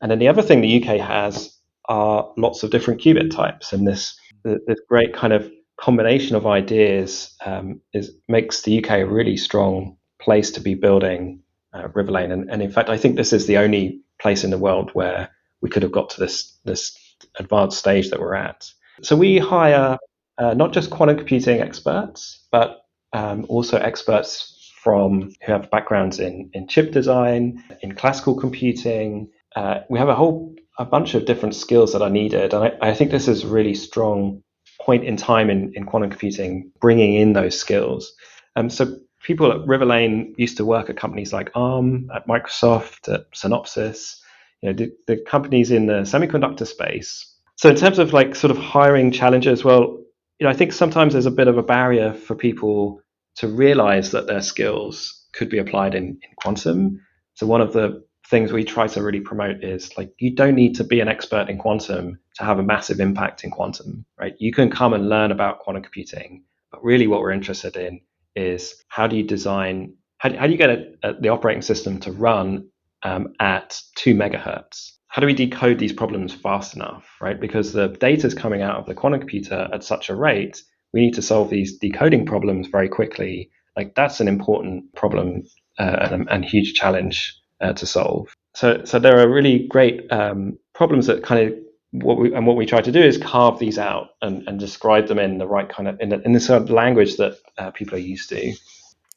And 0.00 0.10
then 0.10 0.18
the 0.18 0.28
other 0.28 0.42
thing 0.42 0.60
the 0.60 0.82
UK 0.82 0.98
has 0.98 1.56
are 1.88 2.32
lots 2.38 2.62
of 2.62 2.70
different 2.70 3.00
qubit 3.00 3.30
types. 3.30 3.72
And 3.72 3.86
this, 3.86 4.16
this 4.44 4.80
great 4.88 5.14
kind 5.14 5.32
of 5.32 5.50
combination 5.82 6.36
of 6.36 6.46
ideas 6.46 7.34
um, 7.44 7.80
is, 7.92 8.12
makes 8.28 8.62
the 8.62 8.82
UK 8.82 9.00
a 9.00 9.06
really 9.06 9.36
strong 9.36 9.96
place 10.20 10.52
to 10.52 10.60
be 10.60 10.74
building 10.74 11.40
uh, 11.74 11.88
Riverlane. 11.88 12.32
And, 12.32 12.48
and 12.48 12.62
in 12.62 12.70
fact, 12.70 12.88
I 12.88 12.96
think 12.96 13.16
this 13.16 13.32
is 13.32 13.46
the 13.46 13.58
only 13.58 14.00
place 14.20 14.44
in 14.44 14.50
the 14.50 14.58
world 14.58 14.90
where 14.92 15.28
we 15.60 15.68
could 15.68 15.82
have 15.82 15.90
got 15.90 16.10
to 16.10 16.20
this, 16.20 16.56
this 16.64 16.96
advanced 17.36 17.78
stage 17.78 18.10
that 18.10 18.20
we're 18.20 18.34
at. 18.34 18.70
So 19.02 19.16
we 19.16 19.38
hire 19.38 19.98
uh, 20.38 20.54
not 20.54 20.72
just 20.72 20.90
quantum 20.90 21.16
computing 21.16 21.60
experts, 21.60 22.46
but 22.52 22.84
um, 23.12 23.44
also 23.48 23.76
experts 23.78 24.72
from 24.82 25.32
who 25.44 25.52
have 25.52 25.70
backgrounds 25.70 26.20
in, 26.20 26.48
in 26.52 26.68
chip 26.68 26.92
design, 26.92 27.62
in 27.82 27.96
classical 27.96 28.36
computing. 28.36 29.28
Uh, 29.56 29.80
we 29.90 29.98
have 29.98 30.08
a 30.08 30.14
whole 30.14 30.54
a 30.78 30.84
bunch 30.84 31.14
of 31.14 31.26
different 31.26 31.54
skills 31.54 31.92
that 31.92 32.02
are 32.02 32.10
needed, 32.10 32.54
and 32.54 32.64
I, 32.64 32.90
I 32.90 32.94
think 32.94 33.10
this 33.10 33.28
is 33.28 33.44
really 33.44 33.74
strong 33.74 34.42
point 34.84 35.04
in 35.04 35.16
time 35.16 35.50
in, 35.50 35.72
in 35.74 35.84
quantum 35.84 36.10
computing, 36.10 36.70
bringing 36.80 37.14
in 37.14 37.32
those 37.32 37.58
skills. 37.58 38.12
Um, 38.56 38.68
so 38.68 38.96
people 39.22 39.52
at 39.52 39.66
Riverlane 39.66 40.34
used 40.36 40.56
to 40.56 40.64
work 40.64 40.90
at 40.90 40.96
companies 40.96 41.32
like 41.32 41.50
ARM, 41.54 42.10
at 42.14 42.26
Microsoft, 42.26 43.12
at 43.12 43.30
Synopsys, 43.32 44.16
you 44.60 44.68
know, 44.68 44.74
the, 44.74 44.92
the 45.06 45.16
companies 45.26 45.70
in 45.70 45.86
the 45.86 46.02
semiconductor 46.02 46.66
space. 46.66 47.28
So 47.56 47.68
in 47.68 47.76
terms 47.76 47.98
of 47.98 48.12
like 48.12 48.34
sort 48.34 48.50
of 48.50 48.58
hiring 48.58 49.12
challenges, 49.12 49.64
well, 49.64 49.98
you 50.38 50.44
know, 50.44 50.50
I 50.50 50.54
think 50.54 50.72
sometimes 50.72 51.12
there's 51.12 51.26
a 51.26 51.30
bit 51.30 51.48
of 51.48 51.58
a 51.58 51.62
barrier 51.62 52.12
for 52.12 52.34
people 52.34 53.00
to 53.36 53.48
realize 53.48 54.10
that 54.10 54.26
their 54.26 54.42
skills 54.42 55.26
could 55.32 55.48
be 55.48 55.58
applied 55.58 55.94
in, 55.94 56.04
in 56.04 56.30
quantum. 56.36 57.00
So 57.34 57.46
one 57.46 57.60
of 57.60 57.72
the 57.72 58.04
things 58.28 58.52
we 58.52 58.64
try 58.64 58.86
to 58.86 59.02
really 59.02 59.20
promote 59.20 59.62
is 59.62 59.96
like 59.96 60.12
you 60.18 60.34
don't 60.34 60.54
need 60.54 60.74
to 60.76 60.84
be 60.84 61.00
an 61.00 61.08
expert 61.08 61.48
in 61.48 61.58
quantum 61.58 62.18
to 62.36 62.44
have 62.44 62.58
a 62.58 62.62
massive 62.62 63.00
impact 63.00 63.44
in 63.44 63.50
quantum, 63.50 64.04
right? 64.18 64.34
You 64.38 64.52
can 64.52 64.70
come 64.70 64.94
and 64.94 65.08
learn 65.08 65.32
about 65.32 65.60
quantum 65.60 65.82
computing, 65.82 66.44
but 66.70 66.82
really 66.84 67.06
what 67.06 67.20
we're 67.20 67.32
interested 67.32 67.76
in 67.76 68.00
is 68.34 68.74
how 68.88 69.06
do 69.06 69.16
you 69.16 69.22
design, 69.22 69.94
how, 70.18 70.34
how 70.36 70.46
do 70.46 70.52
you 70.52 70.58
get 70.58 70.70
a, 70.70 70.92
a, 71.02 71.14
the 71.20 71.28
operating 71.28 71.62
system 71.62 71.98
to 72.00 72.12
run 72.12 72.68
um, 73.02 73.34
at 73.40 73.80
two 73.96 74.14
megahertz? 74.14 74.92
How 75.08 75.20
do 75.20 75.26
we 75.26 75.34
decode 75.34 75.78
these 75.78 75.92
problems 75.92 76.32
fast 76.32 76.74
enough, 76.74 77.04
right? 77.20 77.38
Because 77.38 77.72
the 77.72 77.88
data 77.88 78.26
is 78.26 78.34
coming 78.34 78.62
out 78.62 78.76
of 78.76 78.86
the 78.86 78.94
quantum 78.94 79.20
computer 79.20 79.68
at 79.72 79.84
such 79.84 80.08
a 80.08 80.16
rate 80.16 80.62
we 80.92 81.00
need 81.00 81.14
to 81.14 81.22
solve 81.22 81.50
these 81.50 81.78
decoding 81.78 82.26
problems 82.26 82.68
very 82.68 82.88
quickly. 82.88 83.50
Like 83.76 83.94
that's 83.94 84.20
an 84.20 84.28
important 84.28 84.94
problem 84.94 85.44
uh, 85.78 86.08
and, 86.10 86.28
and 86.30 86.44
huge 86.44 86.74
challenge 86.74 87.34
uh, 87.62 87.72
to 87.74 87.86
solve. 87.86 88.34
So, 88.54 88.82
so 88.84 88.98
there 88.98 89.18
are 89.18 89.28
really 89.28 89.66
great 89.68 90.10
um, 90.12 90.58
problems 90.74 91.06
that 91.06 91.22
kind 91.22 91.48
of 91.48 91.58
what 91.92 92.18
we 92.18 92.34
and 92.34 92.46
what 92.46 92.56
we 92.56 92.64
try 92.64 92.80
to 92.80 92.92
do 92.92 93.02
is 93.02 93.18
carve 93.18 93.58
these 93.58 93.78
out 93.78 94.10
and, 94.22 94.46
and 94.48 94.58
describe 94.58 95.08
them 95.08 95.18
in 95.18 95.38
the 95.38 95.46
right 95.46 95.68
kind 95.68 95.88
of 95.88 96.00
in 96.00 96.08
the, 96.08 96.22
in 96.22 96.32
the 96.32 96.40
sort 96.40 96.62
of 96.62 96.70
language 96.70 97.16
that 97.16 97.36
uh, 97.58 97.70
people 97.70 97.94
are 97.94 98.00
used 98.00 98.28
to. 98.30 98.52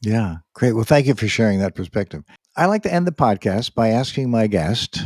Yeah, 0.01 0.37
great. 0.53 0.73
Well, 0.73 0.83
thank 0.83 1.07
you 1.07 1.15
for 1.15 1.27
sharing 1.27 1.59
that 1.59 1.75
perspective. 1.75 2.23
I 2.57 2.65
like 2.67 2.83
to 2.83 2.93
end 2.93 3.07
the 3.07 3.11
podcast 3.11 3.73
by 3.73 3.89
asking 3.89 4.29
my 4.29 4.47
guest 4.47 5.01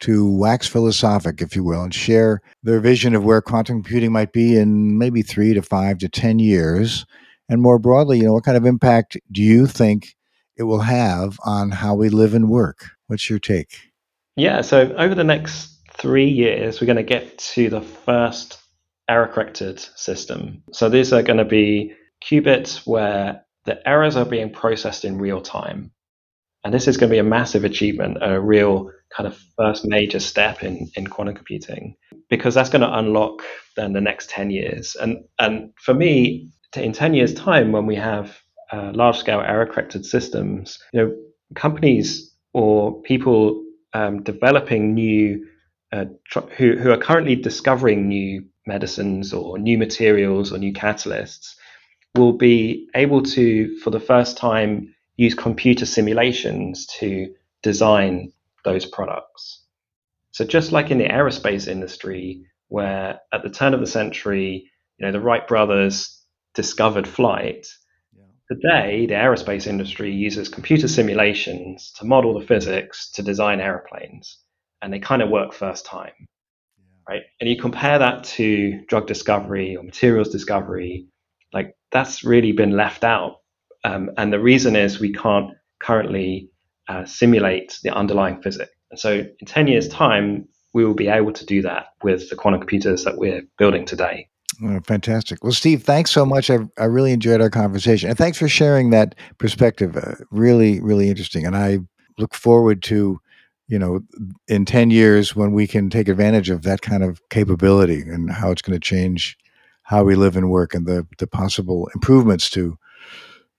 to 0.00 0.28
wax 0.28 0.66
philosophic, 0.66 1.40
if 1.40 1.54
you 1.54 1.62
will, 1.62 1.82
and 1.82 1.94
share 1.94 2.40
their 2.64 2.80
vision 2.80 3.14
of 3.14 3.24
where 3.24 3.40
quantum 3.40 3.82
computing 3.82 4.12
might 4.12 4.32
be 4.32 4.56
in 4.56 4.98
maybe 4.98 5.22
three 5.22 5.54
to 5.54 5.62
five 5.62 5.98
to 5.98 6.08
10 6.08 6.40
years. 6.40 7.06
And 7.48 7.62
more 7.62 7.78
broadly, 7.78 8.18
you 8.18 8.24
know, 8.24 8.32
what 8.32 8.44
kind 8.44 8.56
of 8.56 8.66
impact 8.66 9.16
do 9.30 9.42
you 9.42 9.66
think 9.66 10.16
it 10.56 10.64
will 10.64 10.80
have 10.80 11.38
on 11.44 11.70
how 11.70 11.94
we 11.94 12.08
live 12.08 12.34
and 12.34 12.48
work? 12.48 12.90
What's 13.06 13.28
your 13.28 13.38
take? 13.38 13.92
Yeah, 14.36 14.62
so 14.62 14.94
over 14.96 15.14
the 15.14 15.24
next 15.24 15.78
three 15.92 16.28
years, 16.28 16.80
we're 16.80 16.86
going 16.86 16.96
to 16.96 17.02
get 17.02 17.38
to 17.38 17.68
the 17.68 17.80
first 17.80 18.58
error 19.08 19.28
corrected 19.28 19.80
system. 19.96 20.62
So 20.72 20.88
these 20.88 21.12
are 21.12 21.22
going 21.22 21.38
to 21.38 21.44
be 21.44 21.92
qubits 22.24 22.86
where 22.86 23.44
the 23.64 23.86
errors 23.86 24.16
are 24.16 24.24
being 24.24 24.50
processed 24.52 25.04
in 25.04 25.18
real 25.18 25.40
time. 25.40 25.92
And 26.64 26.72
this 26.72 26.86
is 26.86 26.96
going 26.96 27.10
to 27.10 27.14
be 27.14 27.18
a 27.18 27.24
massive 27.24 27.64
achievement, 27.64 28.18
a 28.20 28.40
real 28.40 28.90
kind 29.14 29.26
of 29.26 29.36
first 29.56 29.84
major 29.84 30.20
step 30.20 30.62
in, 30.62 30.90
in 30.94 31.08
quantum 31.08 31.34
computing, 31.34 31.96
because 32.30 32.54
that's 32.54 32.70
going 32.70 32.82
to 32.82 32.98
unlock 32.98 33.42
then 33.76 33.92
the 33.92 34.00
next 34.00 34.30
10 34.30 34.50
years. 34.50 34.96
And, 35.00 35.24
and 35.38 35.72
for 35.76 35.92
me, 35.92 36.50
in 36.76 36.92
10 36.92 37.14
years' 37.14 37.34
time, 37.34 37.72
when 37.72 37.86
we 37.86 37.96
have 37.96 38.38
uh, 38.72 38.90
large 38.94 39.18
scale 39.18 39.40
error 39.40 39.66
corrected 39.66 40.04
systems, 40.04 40.78
you 40.92 41.00
know, 41.00 41.16
companies 41.54 42.34
or 42.54 43.00
people 43.02 43.62
um, 43.92 44.22
developing 44.22 44.94
new, 44.94 45.46
uh, 45.92 46.06
tr- 46.28 46.40
who, 46.56 46.76
who 46.76 46.90
are 46.90 46.98
currently 46.98 47.36
discovering 47.36 48.08
new 48.08 48.44
medicines 48.66 49.32
or 49.32 49.58
new 49.58 49.76
materials 49.76 50.52
or 50.52 50.58
new 50.58 50.72
catalysts 50.72 51.54
will 52.14 52.32
be 52.32 52.88
able 52.94 53.22
to, 53.22 53.78
for 53.78 53.90
the 53.90 54.00
first 54.00 54.36
time, 54.36 54.94
use 55.16 55.34
computer 55.34 55.86
simulations 55.86 56.86
to 56.86 57.32
design 57.62 58.32
those 58.64 58.86
products. 58.86 59.62
So 60.30 60.44
just 60.44 60.72
like 60.72 60.90
in 60.90 60.98
the 60.98 61.08
aerospace 61.08 61.68
industry, 61.68 62.46
where 62.68 63.20
at 63.32 63.42
the 63.42 63.50
turn 63.50 63.74
of 63.74 63.80
the 63.80 63.86
century, 63.86 64.70
you 64.98 65.06
know, 65.06 65.12
the 65.12 65.20
Wright 65.20 65.46
brothers 65.46 66.22
discovered 66.54 67.06
flight. 67.06 67.66
Today 68.50 69.06
the 69.06 69.14
aerospace 69.14 69.66
industry 69.66 70.12
uses 70.12 70.48
computer 70.48 70.88
simulations 70.88 71.92
to 71.98 72.04
model 72.04 72.38
the 72.38 72.46
physics 72.46 73.10
to 73.12 73.22
design 73.22 73.60
airplanes, 73.60 74.38
and 74.80 74.92
they 74.92 74.98
kind 74.98 75.22
of 75.22 75.30
work 75.30 75.52
first 75.52 75.86
time, 75.86 76.12
right? 77.08 77.22
And 77.40 77.48
you 77.48 77.56
compare 77.56 77.98
that 77.98 78.24
to 78.24 78.80
drug 78.88 79.06
discovery 79.06 79.76
or 79.76 79.82
materials 79.82 80.28
discovery, 80.30 81.06
like 81.52 81.74
that's 81.90 82.24
really 82.24 82.52
been 82.52 82.76
left 82.76 83.04
out 83.04 83.36
um, 83.84 84.10
and 84.16 84.32
the 84.32 84.40
reason 84.40 84.76
is 84.76 85.00
we 85.00 85.12
can't 85.12 85.50
currently 85.80 86.50
uh, 86.88 87.04
simulate 87.04 87.78
the 87.82 87.90
underlying 87.90 88.40
physics. 88.42 88.70
And 88.90 88.98
so 88.98 89.12
in 89.12 89.46
10 89.46 89.66
years' 89.66 89.88
time, 89.88 90.48
we 90.74 90.84
will 90.84 90.94
be 90.94 91.08
able 91.08 91.32
to 91.32 91.46
do 91.46 91.62
that 91.62 91.86
with 92.02 92.30
the 92.30 92.36
quantum 92.36 92.60
computers 92.60 93.04
that 93.04 93.18
we're 93.18 93.42
building 93.58 93.84
today. 93.84 94.28
Oh, 94.64 94.80
fantastic. 94.84 95.42
Well, 95.42 95.52
Steve, 95.52 95.82
thanks 95.82 96.10
so 96.10 96.24
much. 96.24 96.50
I, 96.50 96.58
I 96.78 96.84
really 96.84 97.12
enjoyed 97.12 97.40
our 97.40 97.50
conversation. 97.50 98.08
And 98.08 98.18
thanks 98.18 98.38
for 98.38 98.48
sharing 98.48 98.90
that 98.90 99.14
perspective. 99.38 99.96
Uh, 99.96 100.14
really, 100.30 100.80
really 100.80 101.08
interesting. 101.08 101.46
And 101.46 101.56
I 101.56 101.80
look 102.18 102.34
forward 102.34 102.82
to, 102.84 103.20
you 103.66 103.78
know, 103.78 104.00
in 104.46 104.64
10 104.64 104.90
years 104.90 105.34
when 105.34 105.52
we 105.52 105.66
can 105.66 105.90
take 105.90 106.08
advantage 106.08 106.50
of 106.50 106.62
that 106.62 106.82
kind 106.82 107.02
of 107.02 107.20
capability 107.30 108.02
and 108.02 108.30
how 108.30 108.50
it's 108.50 108.62
going 108.62 108.78
to 108.78 108.80
change 108.80 109.36
how 109.82 110.04
we 110.04 110.14
live 110.14 110.36
and 110.36 110.50
work 110.50 110.74
and 110.74 110.86
the, 110.86 111.06
the 111.18 111.26
possible 111.26 111.88
improvements 111.94 112.48
to 112.50 112.78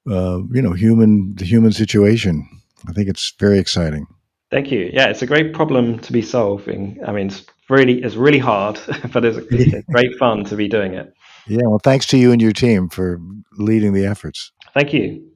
uh, 0.09 0.39
you 0.51 0.61
know, 0.61 0.73
human 0.73 1.33
the 1.35 1.45
human 1.45 1.71
situation. 1.71 2.47
I 2.87 2.91
think 2.91 3.07
it's 3.07 3.33
very 3.39 3.59
exciting. 3.59 4.05
Thank 4.51 4.71
you. 4.71 4.89
Yeah, 4.93 5.07
it's 5.07 5.21
a 5.21 5.25
great 5.25 5.53
problem 5.53 5.99
to 5.99 6.11
be 6.11 6.21
solving. 6.21 6.99
I 7.05 7.11
mean, 7.11 7.27
it's 7.27 7.45
really 7.69 8.01
it's 8.01 8.15
really 8.15 8.39
hard, 8.39 8.79
but 9.13 9.25
it's, 9.25 9.37
it's 9.51 9.85
great 9.87 10.15
fun 10.17 10.43
to 10.45 10.55
be 10.55 10.67
doing 10.67 10.93
it. 10.93 11.13
Yeah, 11.47 11.63
well, 11.65 11.79
thanks 11.79 12.05
to 12.07 12.17
you 12.17 12.31
and 12.31 12.41
your 12.41 12.53
team 12.53 12.89
for 12.89 13.19
leading 13.57 13.93
the 13.93 14.05
efforts. 14.05 14.51
Thank 14.73 14.93
you. 14.93 15.29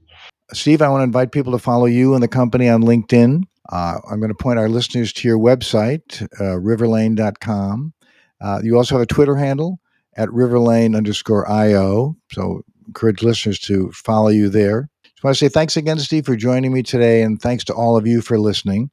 Steve, 0.53 0.81
I 0.81 0.87
want 0.87 1.01
to 1.01 1.03
invite 1.03 1.33
people 1.33 1.51
to 1.51 1.59
follow 1.59 1.85
you 1.85 2.13
and 2.13 2.23
the 2.23 2.29
company 2.29 2.69
on 2.69 2.81
LinkedIn. 2.83 3.43
Uh, 3.69 3.99
I'm 4.09 4.19
going 4.19 4.29
to 4.29 4.35
point 4.35 4.59
our 4.59 4.69
listeners 4.69 5.11
to 5.13 5.27
your 5.27 5.37
website, 5.37 6.21
uh, 6.39 6.57
riverlane.com. 6.57 7.93
Uh, 8.39 8.59
you 8.63 8.77
also 8.77 8.95
have 8.95 9.01
a 9.01 9.07
Twitter 9.07 9.35
handle 9.35 9.79
at 10.15 10.29
riverlane 10.29 10.95
underscore 10.95 11.49
IO. 11.49 12.15
So 12.31 12.61
encourage 12.87 13.23
listeners 13.23 13.59
to 13.59 13.91
follow 13.91 14.29
you 14.29 14.47
there. 14.47 14.89
Just 15.03 15.23
want 15.23 15.35
to 15.35 15.39
say 15.39 15.49
thanks 15.49 15.75
again, 15.75 15.99
Steve, 15.99 16.25
for 16.25 16.35
joining 16.35 16.71
me 16.71 16.83
today, 16.83 17.23
and 17.23 17.41
thanks 17.41 17.63
to 17.65 17.73
all 17.73 17.97
of 17.97 18.07
you 18.07 18.21
for 18.21 18.39
listening. 18.39 18.89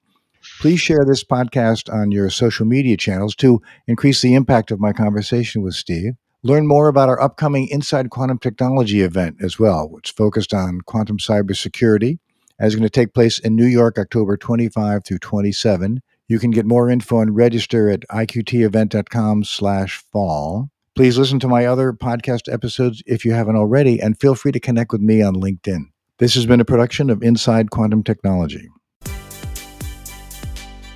Please 0.61 0.81
share 0.81 1.05
this 1.07 1.25
podcast 1.25 1.93
on 1.93 2.11
your 2.11 2.31
social 2.31 2.64
media 2.64 2.97
channels 2.97 3.35
to 3.37 3.61
increase 3.87 4.23
the 4.23 4.35
impact 4.35 4.71
of 4.71 4.81
my 4.81 4.93
conversation 4.93 5.62
with 5.62 5.75
Steve. 5.75 6.14
Learn 6.43 6.67
more 6.67 6.88
about 6.88 7.09
our 7.09 7.21
upcoming 7.21 7.69
Inside 7.69 8.11
Quantum 8.11 8.38
Technology 8.38 9.01
event 9.01 9.37
as 9.43 9.59
well, 9.59 9.88
which 9.88 10.11
is 10.11 10.14
focused 10.14 10.55
on 10.55 10.81
quantum 10.83 11.19
cybersecurity, 11.19 12.19
as 12.59 12.73
is 12.73 12.77
going 12.77 12.87
to 12.87 12.90
take 12.90 13.14
place 13.14 13.38
in 13.38 13.57
New 13.57 13.67
York, 13.67 13.99
October 13.99 14.37
25 14.37 15.05
through 15.05 15.19
27. 15.19 16.01
You 16.29 16.38
can 16.38 16.51
get 16.51 16.67
more 16.67 16.88
info 16.88 17.21
and 17.21 17.35
register 17.35 17.90
at 17.90 18.01
iqtevent.com 18.11 19.45
slash 19.45 20.03
fall. 20.12 20.71
Please 20.95 21.19
listen 21.19 21.40
to 21.40 21.49
my 21.49 21.67
other 21.67 21.93
podcast 21.93 22.53
episodes 22.53 23.03
if 23.07 23.25
you 23.25 23.33
haven't 23.33 23.57
already, 23.57 24.01
and 24.01 24.19
feel 24.21 24.35
free 24.35 24.53
to 24.53 24.61
connect 24.61 24.93
with 24.93 25.01
me 25.01 25.21
on 25.23 25.35
LinkedIn. 25.35 25.87
This 26.19 26.35
has 26.35 26.47
been 26.47 26.61
a 26.61 26.64
production 26.64 27.11
of 27.11 27.23
Inside 27.23 27.71
Quantum 27.71 28.05
Technology. 28.05 28.69